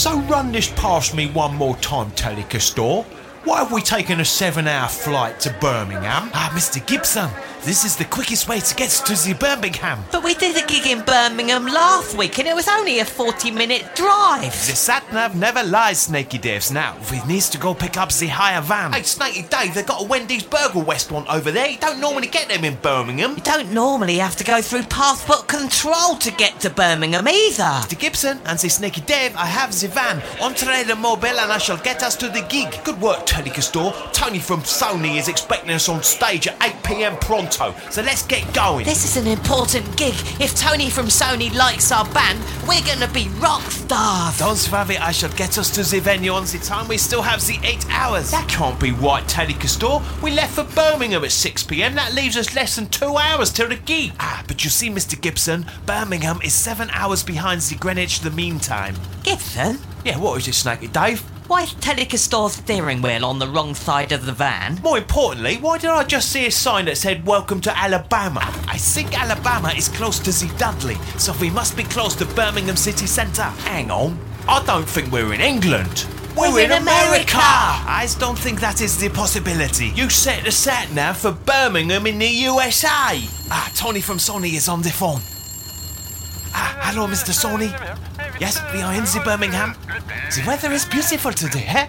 So 0.01 0.20
run 0.22 0.51
this 0.51 0.67
past 0.72 1.13
me 1.13 1.27
one 1.27 1.55
more 1.55 1.75
time, 1.77 2.10
Telecastor. 2.13 3.03
Why 3.43 3.60
have 3.60 3.72
we 3.72 3.84
taken 3.84 4.20
a 4.20 4.25
seven-hour 4.25 4.89
flight 4.89 5.39
to 5.41 5.55
Birmingham? 5.62 6.31
Ah, 6.34 6.51
Mr. 6.55 6.84
Gibson, 6.88 7.29
this 7.63 7.86
is 7.86 7.96
the 7.96 8.06
quickest 8.06 8.50
way 8.50 8.60
to 8.60 8.75
get 8.75 8.89
to 8.89 9.13
the 9.13 9.36
Birmingham. 9.39 10.03
But 10.12 10.24
we 10.24 10.34
did 10.34 10.62
a 10.62 10.65
gig 10.65 10.88
in 10.88 11.03
Birmingham 11.06 11.65
last 11.65 12.18
week 12.18 12.39
and 12.39 12.48
it 12.48 12.56
was 12.56 12.68
only 12.68 13.00
a 13.00 13.06
40 13.06 13.51
minute 13.51 13.96
drive. 13.96 14.51
The 14.51 14.75
sat 14.75 15.12
nav 15.13 15.36
never 15.36 15.62
lies, 15.63 16.01
Snaky 16.01 16.39
Daves. 16.39 16.72
Now, 16.72 16.98
we 17.12 17.24
needs 17.25 17.50
to 17.51 17.60
go 17.60 17.74
pick 17.75 17.98
up 17.98 18.12
the 18.12 18.27
higher 18.27 18.62
van. 18.62 18.94
Hey, 18.94 19.03
Snaky 19.03 19.44
Dave, 19.44 19.75
they've 19.75 19.86
got 19.86 20.01
a 20.01 20.08
Wendy's 20.08 20.44
Burger 20.44 20.82
restaurant 20.82 21.27
over 21.30 21.51
there. 21.51 21.68
You 21.68 21.77
don't 21.77 22.00
normally 22.00 22.27
get 22.27 22.50
them 22.50 22.63
in 22.63 22.75
Birmingham. 22.75 23.36
You 23.36 23.44
don't 23.44 23.72
normally 23.72 24.18
have 24.18 24.36
to 24.38 24.44
go 24.44 24.62
through 24.62 24.84
passport 24.84 25.48
control 25.48 26.15
to 26.18 26.32
get 26.32 26.60
to 26.62 26.70
Birmingham 26.72 27.27
either. 27.27 27.63
Mr. 27.63 28.00
Gibson 28.00 28.39
and 28.46 28.58
the 28.58 28.70
Snaky 28.70 29.01
Dave, 29.01 29.36
I 29.36 29.46
have 29.46 29.80
the 29.80 29.88
van. 29.88 30.22
Entree 30.41 30.84
the 30.84 30.96
mobile 30.96 31.39
and 31.39 31.51
I 31.51 31.60
shall 31.60 31.77
get 31.77 32.01
us 32.01 32.15
to 32.18 32.27
the 32.27 32.41
gig. 32.50 32.84
Good 32.84 33.00
work, 33.00 33.28
Telecastor. 33.28 34.12
Tony 34.13 34.39
from 34.39 34.62
Sony 34.62 35.17
is 35.17 35.28
expecting 35.28 35.71
us 35.71 35.88
on 35.89 36.02
stage 36.02 36.47
at 36.47 36.62
8 36.63 36.84
pm 36.84 37.17
so 37.51 38.01
let's 38.01 38.23
get 38.23 38.53
going. 38.53 38.85
This 38.85 39.05
is 39.05 39.17
an 39.17 39.27
important 39.27 39.85
gig. 39.97 40.13
If 40.39 40.55
Tony 40.55 40.89
from 40.89 41.07
Sony 41.07 41.53
likes 41.53 41.91
our 41.91 42.05
band, 42.13 42.39
we're 42.67 42.81
gonna 42.85 43.11
be 43.13 43.27
rock 43.39 43.61
stars. 43.69 44.37
Don't 44.37 44.71
worry, 44.71 44.97
I 44.97 45.11
shall 45.11 45.31
get 45.31 45.57
us 45.57 45.69
to 45.71 45.83
the 45.83 45.99
venue 45.99 46.31
on 46.31 46.45
the 46.45 46.57
time. 46.57 46.87
We 46.87 46.97
still 46.97 47.21
have 47.21 47.45
the 47.45 47.59
eight 47.63 47.85
hours. 47.89 48.31
That 48.31 48.47
can't 48.47 48.79
be 48.79 48.91
right, 48.91 49.23
Telecastor. 49.25 50.01
We 50.21 50.31
left 50.31 50.53
for 50.55 50.63
Birmingham 50.63 51.23
at 51.23 51.31
6 51.31 51.63
pm. 51.63 51.95
That 51.95 52.13
leaves 52.13 52.37
us 52.37 52.55
less 52.55 52.75
than 52.75 52.87
two 52.87 53.17
hours 53.17 53.51
till 53.51 53.69
the 53.69 53.75
gig. 53.75 54.13
Ah, 54.19 54.43
but 54.47 54.63
you 54.63 54.69
see, 54.69 54.89
Mr. 54.89 55.19
Gibson, 55.19 55.65
Birmingham 55.85 56.41
is 56.43 56.53
seven 56.53 56.89
hours 56.91 57.23
behind 57.23 57.61
the 57.61 57.75
Greenwich 57.75 58.21
the 58.21 58.31
meantime. 58.31 58.95
Gibson, 59.23 59.77
Yeah, 60.03 60.17
what 60.17 60.39
is 60.39 60.47
it, 60.47 60.53
Snaky 60.55 60.87
Dave? 60.87 61.23
Why 61.51 61.63
is 61.63 61.73
Telecastor's 61.73 62.53
steering 62.53 63.01
wheel 63.01 63.25
on 63.25 63.37
the 63.37 63.45
wrong 63.45 63.75
side 63.75 64.13
of 64.13 64.25
the 64.25 64.31
van? 64.31 64.79
More 64.81 64.97
importantly, 64.97 65.57
why 65.57 65.77
did 65.77 65.89
I 65.89 66.05
just 66.05 66.31
see 66.31 66.45
a 66.45 66.51
sign 66.51 66.85
that 66.85 66.97
said 66.97 67.27
"Welcome 67.27 67.59
to 67.61 67.77
Alabama"? 67.77 68.39
I 68.69 68.77
think 68.77 69.19
Alabama 69.19 69.73
is 69.75 69.89
close 69.89 70.17
to 70.19 70.31
the 70.31 70.49
Dudley, 70.57 70.95
so 71.17 71.33
we 71.41 71.49
must 71.49 71.75
be 71.75 71.83
close 71.83 72.15
to 72.15 72.25
Birmingham 72.25 72.77
city 72.77 73.05
centre. 73.05 73.51
Hang 73.67 73.91
on, 73.91 74.17
I 74.47 74.63
don't 74.63 74.87
think 74.87 75.11
we're 75.11 75.33
in 75.33 75.41
England. 75.41 76.07
We're 76.37 76.61
in 76.61 76.71
America. 76.71 77.35
I 77.35 78.07
don't 78.17 78.39
think 78.39 78.61
that 78.61 78.79
is 78.79 78.97
the 78.97 79.09
possibility. 79.09 79.87
You 79.87 80.09
set 80.09 80.45
the 80.45 80.53
sat 80.53 80.93
nav 80.93 81.17
for 81.17 81.33
Birmingham 81.33 82.07
in 82.07 82.19
the 82.19 82.29
USA. 82.47 83.27
Ah, 83.51 83.69
Tony 83.75 83.99
from 83.99 84.19
Sony 84.19 84.53
is 84.53 84.69
on 84.69 84.83
the 84.83 84.89
phone. 84.89 85.19
Ah, 86.53 86.77
hello, 86.83 87.07
Mr. 87.07 87.33
Sony. 87.33 87.71
Yes, 88.41 88.60
we 88.73 88.82
are 88.82 88.91
in 88.95 89.04
the 89.04 89.21
Birmingham. 89.23 89.75
The 90.36 90.43
weather 90.47 90.71
is 90.71 90.84
beautiful 90.84 91.32
today, 91.32 91.63
eh? 91.67 91.86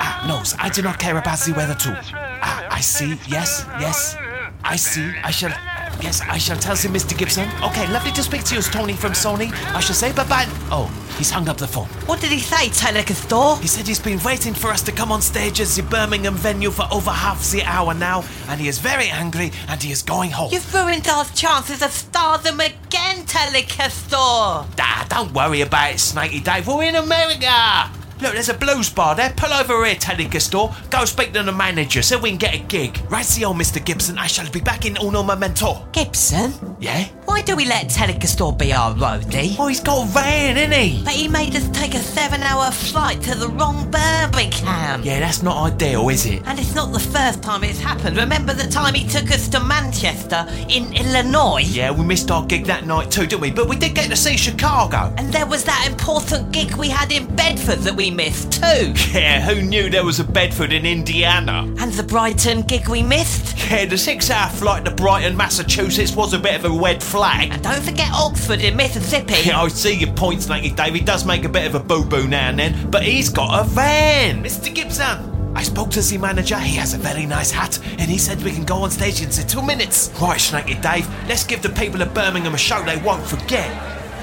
Ah, 0.00 0.24
no, 0.26 0.42
I 0.58 0.70
do 0.70 0.80
not 0.80 0.98
care 0.98 1.18
about 1.18 1.40
the 1.40 1.52
weather 1.52 1.74
too. 1.74 1.92
Ah, 2.14 2.66
I 2.70 2.80
see. 2.80 3.18
Yes, 3.28 3.66
yes. 3.78 4.16
I 4.64 4.76
see. 4.76 5.12
I 5.22 5.30
shall. 5.30 5.52
Yes, 6.00 6.20
I 6.22 6.38
shall 6.38 6.56
tell 6.56 6.76
him, 6.76 6.92
Mr. 6.92 7.16
Gibson. 7.16 7.48
Okay, 7.62 7.86
lovely 7.92 8.12
to 8.12 8.22
speak 8.22 8.44
to 8.44 8.54
you, 8.56 8.62
Tony 8.62 8.94
from 8.94 9.12
Sony. 9.12 9.52
I 9.74 9.80
shall 9.80 9.94
say 9.94 10.12
bye 10.12 10.24
bye. 10.28 10.46
Oh, 10.70 10.90
he's 11.18 11.30
hung 11.30 11.48
up 11.48 11.58
the 11.58 11.66
phone. 11.68 11.86
What 12.06 12.20
did 12.20 12.30
he 12.32 12.38
say, 12.40 12.68
Telecastor? 12.68 13.60
He 13.60 13.68
said 13.68 13.86
he's 13.86 14.00
been 14.00 14.20
waiting 14.24 14.54
for 14.54 14.70
us 14.70 14.82
to 14.82 14.92
come 14.92 15.12
on 15.12 15.22
stage 15.22 15.60
at 15.60 15.68
the 15.68 15.82
Birmingham 15.82 16.34
venue 16.34 16.70
for 16.70 16.86
over 16.92 17.10
half 17.10 17.50
the 17.50 17.62
hour 17.64 17.94
now, 17.94 18.24
and 18.48 18.60
he 18.60 18.68
is 18.68 18.78
very 18.78 19.08
angry 19.08 19.52
and 19.68 19.82
he 19.82 19.92
is 19.92 20.02
going 20.02 20.30
home. 20.30 20.52
You've 20.52 20.72
ruined 20.74 21.06
our 21.08 21.24
chances 21.26 21.82
of 21.82 21.90
stardom 21.92 22.60
again, 22.60 23.24
Telecastor. 23.26 24.66
Ah, 24.80 25.06
don't 25.08 25.32
worry 25.32 25.60
about 25.60 25.94
it, 25.94 26.00
Snaky 26.00 26.40
Dave. 26.40 26.66
We're 26.66 26.84
in 26.84 26.96
America. 26.96 27.90
Look, 28.22 28.34
there's 28.34 28.48
a 28.48 28.54
blues 28.54 28.88
bar 28.88 29.16
there. 29.16 29.32
Pull 29.36 29.52
over 29.52 29.84
here, 29.84 29.96
Telecastor. 29.96 30.90
Go 30.90 31.04
speak 31.04 31.32
to 31.32 31.42
the 31.42 31.50
manager 31.50 32.02
so 32.02 32.18
we 32.20 32.28
can 32.28 32.38
get 32.38 32.54
a 32.54 32.58
gig. 32.58 32.96
Old 33.10 33.56
Mr. 33.56 33.84
Gibson, 33.84 34.16
I 34.16 34.28
shall 34.28 34.48
be 34.48 34.60
back 34.60 34.86
in 34.86 34.96
uno 35.02 35.24
momento. 35.24 35.88
Gibson, 35.90 36.52
Yeah? 36.78 37.08
why 37.24 37.42
do 37.42 37.56
we 37.56 37.64
let 37.64 37.86
Telecastor 37.86 38.56
be 38.56 38.72
our 38.72 38.94
roadie? 38.94 39.56
Oh, 39.58 39.66
he's 39.66 39.80
got 39.80 40.04
a 40.04 40.06
van, 40.12 40.56
isn't 40.56 40.70
he? 40.72 41.02
But 41.02 41.14
he 41.14 41.26
made 41.26 41.56
us 41.56 41.68
take 41.70 41.94
a 41.94 41.98
seven 41.98 42.42
hour 42.44 42.70
flight 42.70 43.20
to 43.22 43.34
the 43.34 43.48
wrong 43.48 43.90
Birmingham. 43.90 44.61
Yeah, 45.02 45.18
that's 45.18 45.42
not 45.42 45.72
ideal, 45.72 46.08
is 46.10 46.26
it? 46.26 46.42
And 46.46 46.58
it's 46.60 46.74
not 46.76 46.92
the 46.92 47.00
first 47.00 47.42
time 47.42 47.64
it's 47.64 47.80
happened. 47.80 48.16
Remember 48.16 48.54
the 48.54 48.68
time 48.68 48.94
he 48.94 49.06
took 49.08 49.32
us 49.32 49.48
to 49.48 49.58
Manchester 49.58 50.46
in 50.68 50.92
Illinois? 50.94 51.62
Yeah, 51.66 51.90
we 51.90 52.04
missed 52.04 52.30
our 52.30 52.46
gig 52.46 52.66
that 52.66 52.86
night 52.86 53.10
too, 53.10 53.26
didn't 53.26 53.40
we? 53.40 53.50
But 53.50 53.68
we 53.68 53.74
did 53.76 53.96
get 53.96 54.08
to 54.10 54.16
see 54.16 54.36
Chicago. 54.36 55.12
And 55.18 55.32
there 55.32 55.46
was 55.46 55.64
that 55.64 55.88
important 55.90 56.52
gig 56.52 56.74
we 56.76 56.88
had 56.88 57.10
in 57.10 57.26
Bedford 57.34 57.80
that 57.80 57.96
we 57.96 58.10
missed 58.10 58.52
too. 58.52 58.94
Yeah, 59.12 59.40
who 59.42 59.60
knew 59.60 59.90
there 59.90 60.04
was 60.04 60.20
a 60.20 60.24
Bedford 60.24 60.72
in 60.72 60.86
Indiana? 60.86 61.62
And 61.78 61.92
the 61.92 62.02
Brighton 62.02 62.62
gig 62.62 62.88
we 62.88 63.02
missed. 63.02 63.51
Yeah, 63.72 63.86
the 63.86 63.96
six 63.96 64.28
hour 64.28 64.50
flight 64.50 64.84
to 64.84 64.90
Brighton, 64.90 65.34
Massachusetts 65.34 66.14
was 66.14 66.34
a 66.34 66.38
bit 66.38 66.54
of 66.56 66.66
a 66.66 66.78
red 66.78 67.02
flag. 67.02 67.54
And 67.54 67.62
don't 67.62 67.82
forget 67.82 68.10
Oxford 68.12 68.60
in 68.60 68.76
Mississippi. 68.76 69.32
Yeah, 69.46 69.60
I 69.62 69.68
see 69.68 69.94
your 69.94 70.12
points, 70.12 70.44
Snaky 70.44 70.72
Dave. 70.72 70.92
He 70.92 71.00
does 71.00 71.24
make 71.24 71.44
a 71.44 71.48
bit 71.48 71.64
of 71.64 71.74
a 71.74 71.80
boo 71.80 72.04
boo 72.04 72.28
now 72.28 72.50
and 72.50 72.58
then, 72.58 72.90
but 72.90 73.02
he's 73.02 73.30
got 73.30 73.58
a 73.58 73.64
van. 73.66 74.44
Mr. 74.44 74.72
Gibson, 74.72 75.56
I 75.56 75.62
spoke 75.62 75.90
to 75.92 76.02
the 76.02 76.18
manager. 76.18 76.58
He 76.58 76.76
has 76.76 76.92
a 76.92 76.98
very 76.98 77.24
nice 77.24 77.50
hat, 77.50 77.78
and 77.98 78.10
he 78.10 78.18
said 78.18 78.42
we 78.42 78.52
can 78.52 78.64
go 78.64 78.76
on 78.82 78.90
stage 78.90 79.22
in 79.22 79.30
the 79.30 79.42
two 79.48 79.62
minutes. 79.62 80.12
Right, 80.20 80.38
Snaky 80.38 80.74
Dave, 80.74 81.08
let's 81.26 81.44
give 81.44 81.62
the 81.62 81.70
people 81.70 82.02
of 82.02 82.12
Birmingham 82.12 82.54
a 82.54 82.58
show 82.58 82.82
they 82.82 82.98
won't 82.98 83.24
forget. 83.24 83.70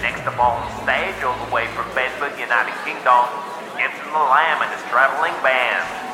Next 0.04 0.28
up 0.28 0.38
on 0.38 0.62
stage, 0.84 1.24
all 1.24 1.44
the 1.48 1.52
way 1.52 1.66
from 1.74 1.88
Bedford, 1.96 2.38
United 2.40 2.76
Kingdom, 2.86 3.26
Gibson 3.80 4.14
the 4.14 4.20
Lamb 4.20 4.62
and 4.62 4.72
his 4.72 4.88
traveling 4.92 5.34
band. 5.42 6.09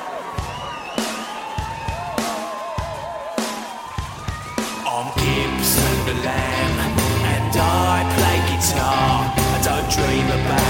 The 6.05 6.13
Lamb, 6.13 6.79
and 7.33 7.57
I 7.57 8.05
play 8.13 8.37
guitar. 8.49 9.33
I 9.35 9.61
don't 9.65 9.89
dream 9.89 10.27
about 10.39 10.64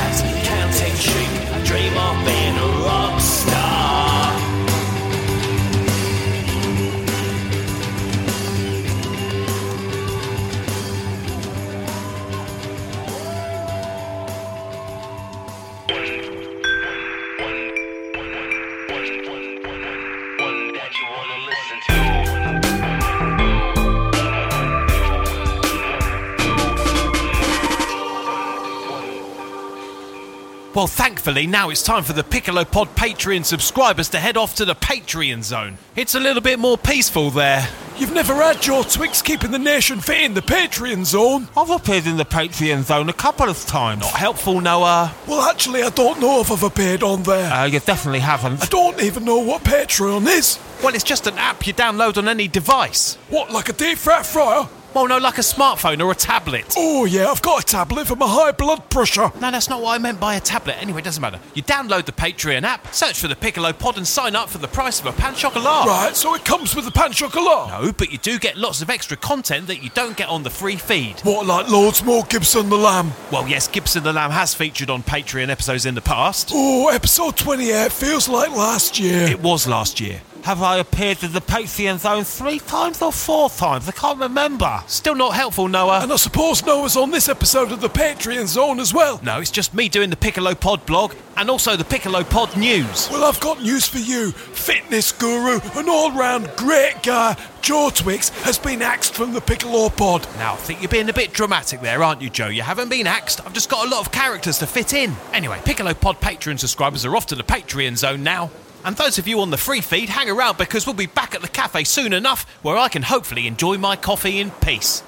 thankfully, 31.26 31.48
now 31.48 31.72
it's 31.72 31.82
time 31.82 32.04
for 32.04 32.14
the 32.14 32.24
Piccolo 32.24 32.64
Pod 32.64 32.88
Patreon 32.96 33.44
subscribers 33.44 34.10
to 34.10 34.20
head 34.20 34.38
off 34.38 34.54
to 34.56 34.64
the 34.64 34.76
Patreon 34.76 35.44
zone. 35.44 35.80
It's 35.96 36.14
a 36.14 36.20
little 36.20 36.42
bit 36.42 36.60
more 36.60 36.78
peaceful 36.78 37.32
there. 37.32 37.68
You've 37.98 38.14
never 38.14 38.36
had 38.36 38.64
your 38.64 38.84
Twix 38.84 39.24
keeping 39.24 39.50
the 39.50 39.58
nation 39.58 40.02
fit 40.02 40.22
in 40.22 40.36
the 40.36 40.44
Patreon 40.44 41.04
zone? 41.04 41.48
I've 41.58 41.72
appeared 41.72 42.06
in 42.06 42.18
the 42.18 42.26
Patreon 42.26 42.84
zone 42.84 43.10
a 43.10 43.14
couple 43.14 43.50
of 43.50 43.58
times. 43.66 44.02
Not 44.02 44.12
helpful, 44.12 44.62
Noah. 44.62 45.16
Well, 45.28 45.50
actually, 45.50 45.82
I 45.82 45.90
don't 45.90 46.22
know 46.22 46.42
if 46.42 46.52
I've 46.52 46.62
appeared 46.62 47.02
on 47.02 47.24
there. 47.24 47.52
Uh, 47.52 47.66
you 47.66 47.80
definitely 47.80 48.20
haven't. 48.20 48.62
I 48.62 48.68
don't 48.68 49.02
even 49.02 49.26
know 49.26 49.40
what 49.40 49.64
Patreon 49.64 50.28
is. 50.28 50.60
Well, 50.84 50.94
it's 50.94 51.04
just 51.04 51.26
an 51.26 51.40
app 51.40 51.66
you 51.66 51.74
download 51.74 52.20
on 52.20 52.28
any 52.28 52.48
device. 52.48 53.16
What, 53.30 53.52
like 53.52 53.68
a 53.70 53.74
deep 53.74 53.98
fat 53.98 54.28
fryer? 54.28 54.68
Well, 54.96 55.10
no, 55.10 55.18
like 55.18 55.38
a 55.38 55.42
smartphone 55.42 56.02
or 56.02 56.10
a 56.10 56.16
tablet. 56.16 56.74
Oh, 56.78 57.04
yeah, 57.04 57.28
I've 57.30 57.42
got 57.42 57.64
a 57.64 57.66
tablet 57.66 58.08
for 58.08 58.16
my 58.16 58.30
high 58.30 58.54
blood 58.54 58.90
pressure. 58.90 59.30
No, 59.42 59.52
that's 59.52 59.68
not 59.68 59.82
what 59.82 59.94
I 59.94 59.98
meant 59.98 60.22
by 60.22 60.36
a 60.36 60.40
tablet. 60.40 60.82
Anyway, 60.82 61.00
it 61.00 61.04
doesn't 61.04 61.22
matter. 61.22 61.38
You 61.54 61.64
download 61.64 62.06
the 62.06 62.14
Patreon 62.14 62.64
app, 62.64 62.94
search 62.94 63.20
for 63.20 63.28
the 63.28 63.36
Piccolo 63.36 63.74
Pod, 63.74 63.98
and 63.98 64.08
sign 64.08 64.38
up 64.38 64.48
for 64.48 64.58
the 64.58 64.70
price 64.70 65.02
of 65.02 65.08
a 65.08 65.12
pan 65.12 65.36
chocolat. 65.36 65.86
Right, 65.86 66.16
so 66.16 66.34
it 66.34 66.46
comes 66.46 66.78
with 66.78 66.86
the 66.86 66.92
pan 66.92 67.12
chocolat. 67.12 67.72
No, 67.72 67.92
but 67.92 68.10
you 68.10 68.18
do 68.20 68.40
get 68.40 68.56
lots 68.56 68.82
of 68.82 68.90
extra 68.90 69.18
content 69.18 69.68
that 69.68 69.84
you 69.84 69.90
don't 69.90 70.16
get 70.16 70.30
on 70.30 70.44
the 70.44 70.50
free 70.50 70.78
feed. 70.78 71.20
What, 71.24 71.46
like 71.46 71.70
loads 71.70 72.02
more 72.02 72.24
Gibson 72.24 72.70
the 72.70 72.78
Lamb? 72.78 73.12
Well, 73.34 73.50
yes, 73.50 73.68
Gibson 73.68 74.02
the 74.02 74.14
Lamb 74.14 74.32
has 74.32 74.54
featured 74.54 74.90
on 74.90 75.04
Patreon 75.04 75.50
episodes 75.50 75.86
in 75.86 75.96
the 75.96 76.02
past. 76.02 76.52
Oh, 76.54 76.88
episode 76.88 77.36
28 77.36 77.92
feels 77.92 78.30
like 78.30 78.52
last 78.52 78.98
year. 78.98 79.28
It 79.28 79.42
was 79.42 79.68
last 79.68 80.00
year. 80.00 80.22
Have 80.46 80.62
I 80.62 80.78
appeared 80.78 81.24
in 81.24 81.32
the 81.32 81.42
Patreon 81.42 81.98
zone 81.98 82.24
three 82.24 82.60
times 82.60 83.02
or 83.02 83.12
four 83.12 83.50
times? 83.50 83.90
I 83.90 83.92
can't 83.94 84.20
remember. 84.20 84.84
Still 84.86 85.16
not 85.16 85.34
helpful, 85.34 85.68
Noah. 85.68 86.02
And 86.04 86.14
I 86.14 86.18
suppose 86.18 86.64
Noah's 86.64 86.96
on 86.96 87.10
this 87.10 87.28
episode 87.28 87.72
of 87.72 87.82
the 87.82 87.90
Patreon 87.90 88.46
Zone 88.46 88.80
as 88.80 88.94
well. 88.94 89.20
No, 89.24 89.40
it's 89.40 89.50
just 89.50 89.74
me 89.74 89.90
doing 89.90 90.12
the 90.12 90.16
Piccolo 90.16 90.54
Pod 90.54 90.86
blog 90.86 91.16
and 91.36 91.50
also 91.50 91.76
the 91.76 91.84
Piccolo 91.84 92.24
Pod 92.24 92.56
news. 92.56 93.10
Well, 93.10 93.24
I've 93.24 93.40
got 93.40 93.64
news 93.64 93.88
for 93.88 93.98
you. 93.98 94.34
Fitness 94.34 95.12
guru, 95.14 95.60
an 95.74 95.90
all 95.90 96.12
round 96.12 96.48
great 96.56 97.02
guy, 97.02 97.36
Joe 97.64 97.90
Twix, 97.92 98.30
has 98.44 98.60
been 98.60 98.84
axed 98.84 99.16
from 99.16 99.34
the 99.34 99.42
Piccolo 99.42 99.90
Pod. 99.90 100.28
Now, 100.38 100.54
I 100.54 100.58
think 100.58 100.80
you're 100.80 100.90
being 100.90 101.10
a 101.10 101.14
bit 101.14 101.34
dramatic 101.34 101.82
there, 101.82 102.04
aren't 102.04 102.22
you, 102.22 102.30
Joe? 102.30 102.50
You 102.50 102.62
haven't 102.62 102.90
been 102.90 103.08
axed. 103.08 103.44
I've 103.44 103.54
just 103.54 103.72
got 103.72 103.88
a 103.88 103.90
lot 103.90 104.06
of 104.06 104.12
characters 104.12 104.60
to 104.60 104.68
fit 104.68 104.94
in. 104.94 105.16
Anyway, 105.34 105.60
Piccolo 105.66 105.96
Pod 105.96 106.22
Patreon 106.22 106.60
subscribers 106.60 107.04
are 107.04 107.16
off 107.16 107.26
to 107.26 107.36
the 107.36 107.44
Patreon 107.44 107.98
zone 107.98 108.22
now. 108.22 108.52
And 108.86 108.96
those 108.98 109.18
of 109.18 109.28
you 109.28 109.42
on 109.42 109.50
the 109.50 109.58
free 109.58 109.82
feed, 109.82 110.10
hang 110.10 110.30
around 110.30 110.60
because 110.60 110.86
we'll 110.86 110.94
be 110.94 111.08
back 111.08 111.34
at 111.34 111.42
the 111.42 111.48
cafe 111.48 111.86
soon 111.86 112.14
enough 112.14 112.46
where 112.62 112.78
I 112.78 112.88
can 112.88 113.02
hopefully 113.02 113.48
enjoy 113.48 113.80
my 113.80 113.96
coffee 113.96 114.40
in 114.40 114.52
peace. 114.52 115.02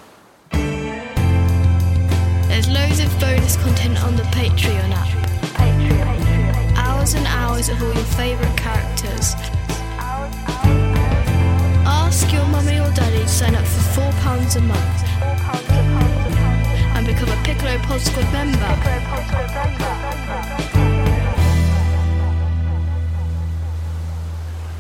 There's 0.52 1.14
loads 2.68 3.00
of 3.00 3.20
bonus 3.20 3.56
content 3.58 4.04
on 4.04 4.16
the 4.16 4.24
Patreon 4.34 4.94
app. 4.96 5.14
Hours 6.76 7.14
and 7.14 7.28
hours 7.28 7.70
of 7.70 7.80
all 7.84 7.94
your 7.94 8.04
favourite 8.04 8.58
characters. 8.58 9.36
Ask 11.86 12.34
your 12.34 12.48
mummy 12.48 12.80
or 12.80 12.90
daddy 12.94 13.20
to 13.20 13.28
sign 13.28 13.54
up 13.54 13.64
for 13.64 14.02
£4 14.02 14.56
a 14.56 14.62
month 14.62 15.04
and 16.96 17.06
become 17.06 17.30
a 17.30 17.38
Piccolo 17.44 17.78
Pod 17.84 18.02
Squad 18.02 18.34
member. 18.34 18.58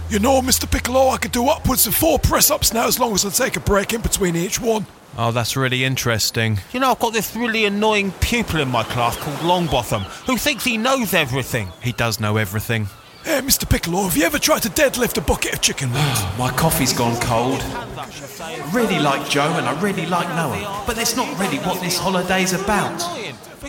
You 0.09 0.19
know, 0.19 0.41
Mr. 0.41 0.71
Piccolo, 0.71 1.09
I 1.09 1.17
could 1.17 1.33
do 1.33 1.49
upwards 1.49 1.85
of 1.85 1.93
four 1.93 2.17
press 2.17 2.49
ups 2.49 2.73
now 2.73 2.87
as 2.87 2.97
long 2.97 3.13
as 3.13 3.25
I 3.25 3.29
take 3.29 3.57
a 3.57 3.59
break 3.59 3.91
in 3.91 3.99
between 3.99 4.37
each 4.37 4.57
one. 4.59 4.85
Oh, 5.17 5.31
that's 5.33 5.57
really 5.57 5.83
interesting. 5.83 6.59
You 6.71 6.79
know, 6.79 6.91
I've 6.91 6.99
got 6.99 7.11
this 7.11 7.35
really 7.35 7.65
annoying 7.65 8.13
pupil 8.21 8.61
in 8.61 8.69
my 8.69 8.83
class 8.83 9.17
called 9.17 9.37
Longbottom 9.39 10.03
who 10.25 10.37
thinks 10.37 10.63
he 10.63 10.77
knows 10.77 11.13
everything. 11.13 11.67
He 11.81 11.91
does 11.91 12.21
know 12.21 12.37
everything. 12.37 12.87
Hey, 13.25 13.41
Mr. 13.41 13.69
Piccolo, 13.69 14.03
have 14.03 14.15
you 14.15 14.23
ever 14.23 14.39
tried 14.39 14.61
to 14.61 14.69
deadlift 14.69 15.17
a 15.17 15.21
bucket 15.21 15.55
of 15.55 15.61
chicken 15.61 15.91
wings? 15.91 16.21
My 16.37 16.51
coffee's 16.51 16.93
gone 16.93 17.19
cold. 17.19 17.59
I 17.61 18.71
really 18.73 18.99
like 18.99 19.29
Joe 19.29 19.51
and 19.57 19.67
I 19.67 19.77
really 19.81 20.05
like 20.05 20.29
Noah, 20.29 20.83
but 20.87 20.95
that's 20.95 21.17
not 21.17 21.37
really 21.37 21.57
what 21.57 21.81
this 21.81 21.97
holiday's 21.97 22.53
about. 22.53 23.01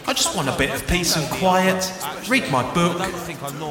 I 0.08 0.14
just 0.14 0.34
want 0.34 0.48
a 0.48 0.56
bit 0.56 0.70
of 0.70 0.86
peace 0.88 1.16
and 1.16 1.30
quiet, 1.30 1.92
read 2.30 2.50
my 2.50 2.62
book, 2.72 2.96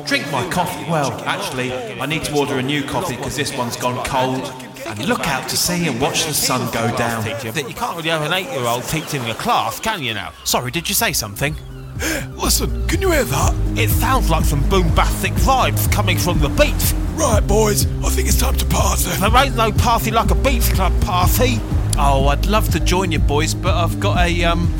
drink 0.05 0.31
my 0.31 0.47
coffee. 0.51 0.87
Well, 0.87 1.11
actually, 1.25 1.73
I 1.73 2.05
need 2.05 2.25
to 2.25 2.37
order 2.37 2.59
a 2.59 2.61
new 2.61 2.83
coffee 2.83 3.15
because 3.15 3.35
this 3.35 3.57
one's 3.57 3.75
gone 3.75 4.05
cold, 4.05 4.43
and 4.85 5.03
look 5.07 5.27
out 5.27 5.49
to 5.49 5.57
sea 5.57 5.87
and 5.87 5.99
watch 5.99 6.25
the 6.25 6.35
sun 6.35 6.71
go 6.71 6.95
down. 6.95 7.25
You 7.25 7.73
can't 7.73 7.97
really 7.97 8.09
have 8.09 8.21
an 8.21 8.33
eight-year-old 8.33 8.83
teaching 8.83 9.27
a 9.27 9.33
class, 9.33 9.79
can 9.79 10.03
you 10.03 10.13
now? 10.13 10.31
Sorry, 10.43 10.69
did 10.69 10.87
you 10.87 10.93
say 10.93 11.11
something? 11.11 11.55
Listen, 12.35 12.87
can 12.87 13.01
you 13.01 13.09
hear 13.09 13.23
that? 13.23 13.55
It 13.75 13.89
sounds 13.89 14.29
like 14.29 14.45
some 14.45 14.61
boombastic 14.65 15.33
vibes 15.39 15.91
coming 15.91 16.19
from 16.19 16.37
the 16.37 16.49
beach. 16.49 16.93
Right, 17.15 17.41
boys, 17.47 17.87
I 18.05 18.09
think 18.09 18.27
it's 18.27 18.39
time 18.39 18.55
to 18.57 18.65
party. 18.67 19.09
There 19.09 19.35
ain't 19.35 19.55
no 19.55 19.71
party 19.71 20.11
like 20.11 20.29
a 20.29 20.35
beach 20.35 20.71
club 20.75 20.93
party. 21.01 21.59
Oh, 21.97 22.27
I'd 22.27 22.45
love 22.45 22.69
to 22.73 22.79
join 22.79 23.11
you 23.11 23.17
boys, 23.17 23.55
but 23.55 23.73
I've 23.73 23.99
got 23.99 24.19
a 24.19 24.43
um 24.43 24.71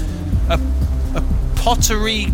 a, 0.50 0.54
a 0.54 0.77
pottery 1.68 2.28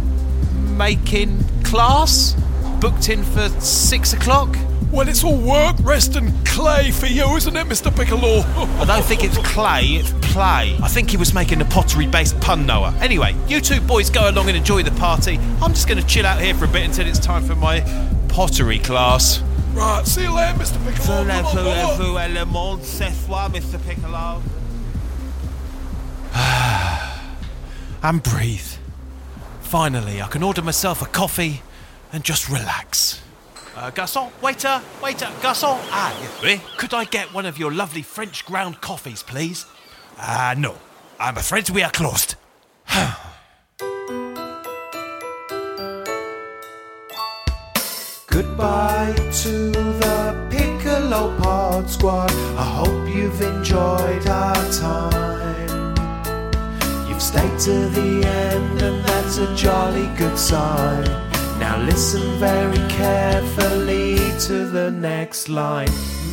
making 0.78 1.44
class 1.64 2.36
booked 2.80 3.10
in 3.10 3.24
for 3.24 3.50
six 3.60 4.14
o'clock. 4.14 4.56
Well, 4.92 5.08
it's 5.08 5.24
all 5.24 5.36
work, 5.36 5.76
rest, 5.82 6.16
and 6.16 6.32
clay 6.46 6.92
for 6.92 7.08
you, 7.08 7.36
isn't 7.36 7.58
it, 7.58 7.66
Mr. 7.66 7.90
Piccolo? 7.90 8.42
I 8.80 8.86
don't 8.86 9.04
think 9.04 9.24
it's 9.24 9.40
clay, 9.40 9.86
it's 9.86 10.12
play. 10.32 10.78
I 10.84 10.88
think 10.88 11.10
he 11.10 11.18
was 11.18 11.34
making 11.34 11.62
a 11.62 11.66
pottery-based 11.66 12.42
pun, 12.42 12.68
Noah. 12.68 12.94
Anyway, 13.02 13.36
you 13.48 13.60
two 13.60 13.82
boys 13.82 14.12
go 14.12 14.30
along 14.30 14.50
and 14.50 14.56
enjoy 14.56 14.84
the 14.84 14.92
party. 15.00 15.40
I'm 15.64 15.74
just 15.74 15.88
going 15.88 16.00
to 16.00 16.06
chill 16.06 16.28
out 16.28 16.40
here 16.40 16.54
for 16.54 16.66
a 16.66 16.68
bit 16.68 16.84
until 16.84 17.08
it's 17.08 17.18
time 17.18 17.44
for 17.44 17.56
my 17.56 17.80
pottery 18.28 18.78
class. 18.78 19.42
right, 19.74 20.06
see 20.06 20.26
you 20.26 20.32
later, 20.32 20.60
Mr. 20.60 20.78
Piccolo. 20.86 21.26
Come 21.26 21.32
on, 21.32 21.56
come 21.56 21.66
on. 21.66 21.96
Voulez-vous 21.98 22.20
élément 22.20 22.80
ce 22.84 23.10
soir, 23.26 23.50
Mr. 23.50 23.80
Piccolo? 23.84 24.44
And 28.04 28.22
breathe. 28.22 28.83
Finally, 29.74 30.22
I 30.22 30.28
can 30.28 30.44
order 30.44 30.62
myself 30.62 31.02
a 31.02 31.08
coffee 31.08 31.64
and 32.12 32.24
just 32.24 32.48
relax. 32.48 33.24
Uh, 33.76 33.90
garçon, 33.90 34.30
waiter, 34.40 34.80
waiter, 35.02 35.28
garçon. 35.42 35.80
Ah, 35.90 36.14
yes, 36.22 36.44
oui. 36.44 36.62
Could 36.78 36.94
I 36.94 37.06
get 37.06 37.34
one 37.34 37.48
of 37.48 37.58
your 37.58 37.72
lovely 37.74 38.04
French 38.04 38.46
ground 38.46 38.82
coffees, 38.82 39.24
please? 39.24 39.66
Ah, 40.20 40.54
no. 40.56 40.76
I'm 41.20 41.38
afraid 41.38 41.72
we 41.72 41.82
are 41.82 41.90
closed. 41.90 42.36
Goodbye 48.28 49.16
to 49.42 49.72
the 49.72 50.48
Piccolo 50.52 51.36
Pod 51.40 51.90
Squad. 51.90 52.32
I 52.32 52.64
hope 52.64 53.10
you've 53.10 53.42
enjoyed 53.42 54.28
our 54.28 54.72
time. 54.72 55.96
You've 57.10 57.24
stayed 57.24 57.58
to 57.62 57.90
the 57.90 58.24
end, 58.24 58.82
and 58.84 59.13
that's 59.36 59.52
a 59.52 59.56
jolly 59.56 60.08
good 60.16 60.38
sign. 60.38 61.04
Now 61.60 61.82
listen 61.82 62.22
very 62.40 62.78
carefully 62.90 64.18
to 64.42 64.66
the 64.66 64.92
next 64.92 65.50
line. 65.50 65.88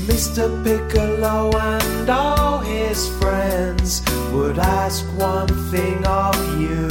Mr. 0.07 0.45
Piccolo 0.63 1.51
and 1.57 2.11
all 2.11 2.59
his 2.59 3.09
friends 3.19 4.03
would 4.33 4.59
ask 4.59 5.05
one 5.19 5.49
thing 5.71 6.07
of 6.07 6.37
you. 6.61 6.89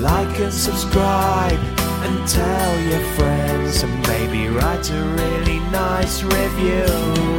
Like 0.00 0.38
and 0.40 0.52
subscribe 0.52 1.60
and 2.04 2.28
tell 2.28 2.80
your 2.80 3.04
friends 3.16 3.82
and 3.82 4.08
maybe 4.08 4.48
write 4.48 4.90
a 4.90 5.02
really 5.20 5.60
nice 5.70 6.22
review. 6.22 7.31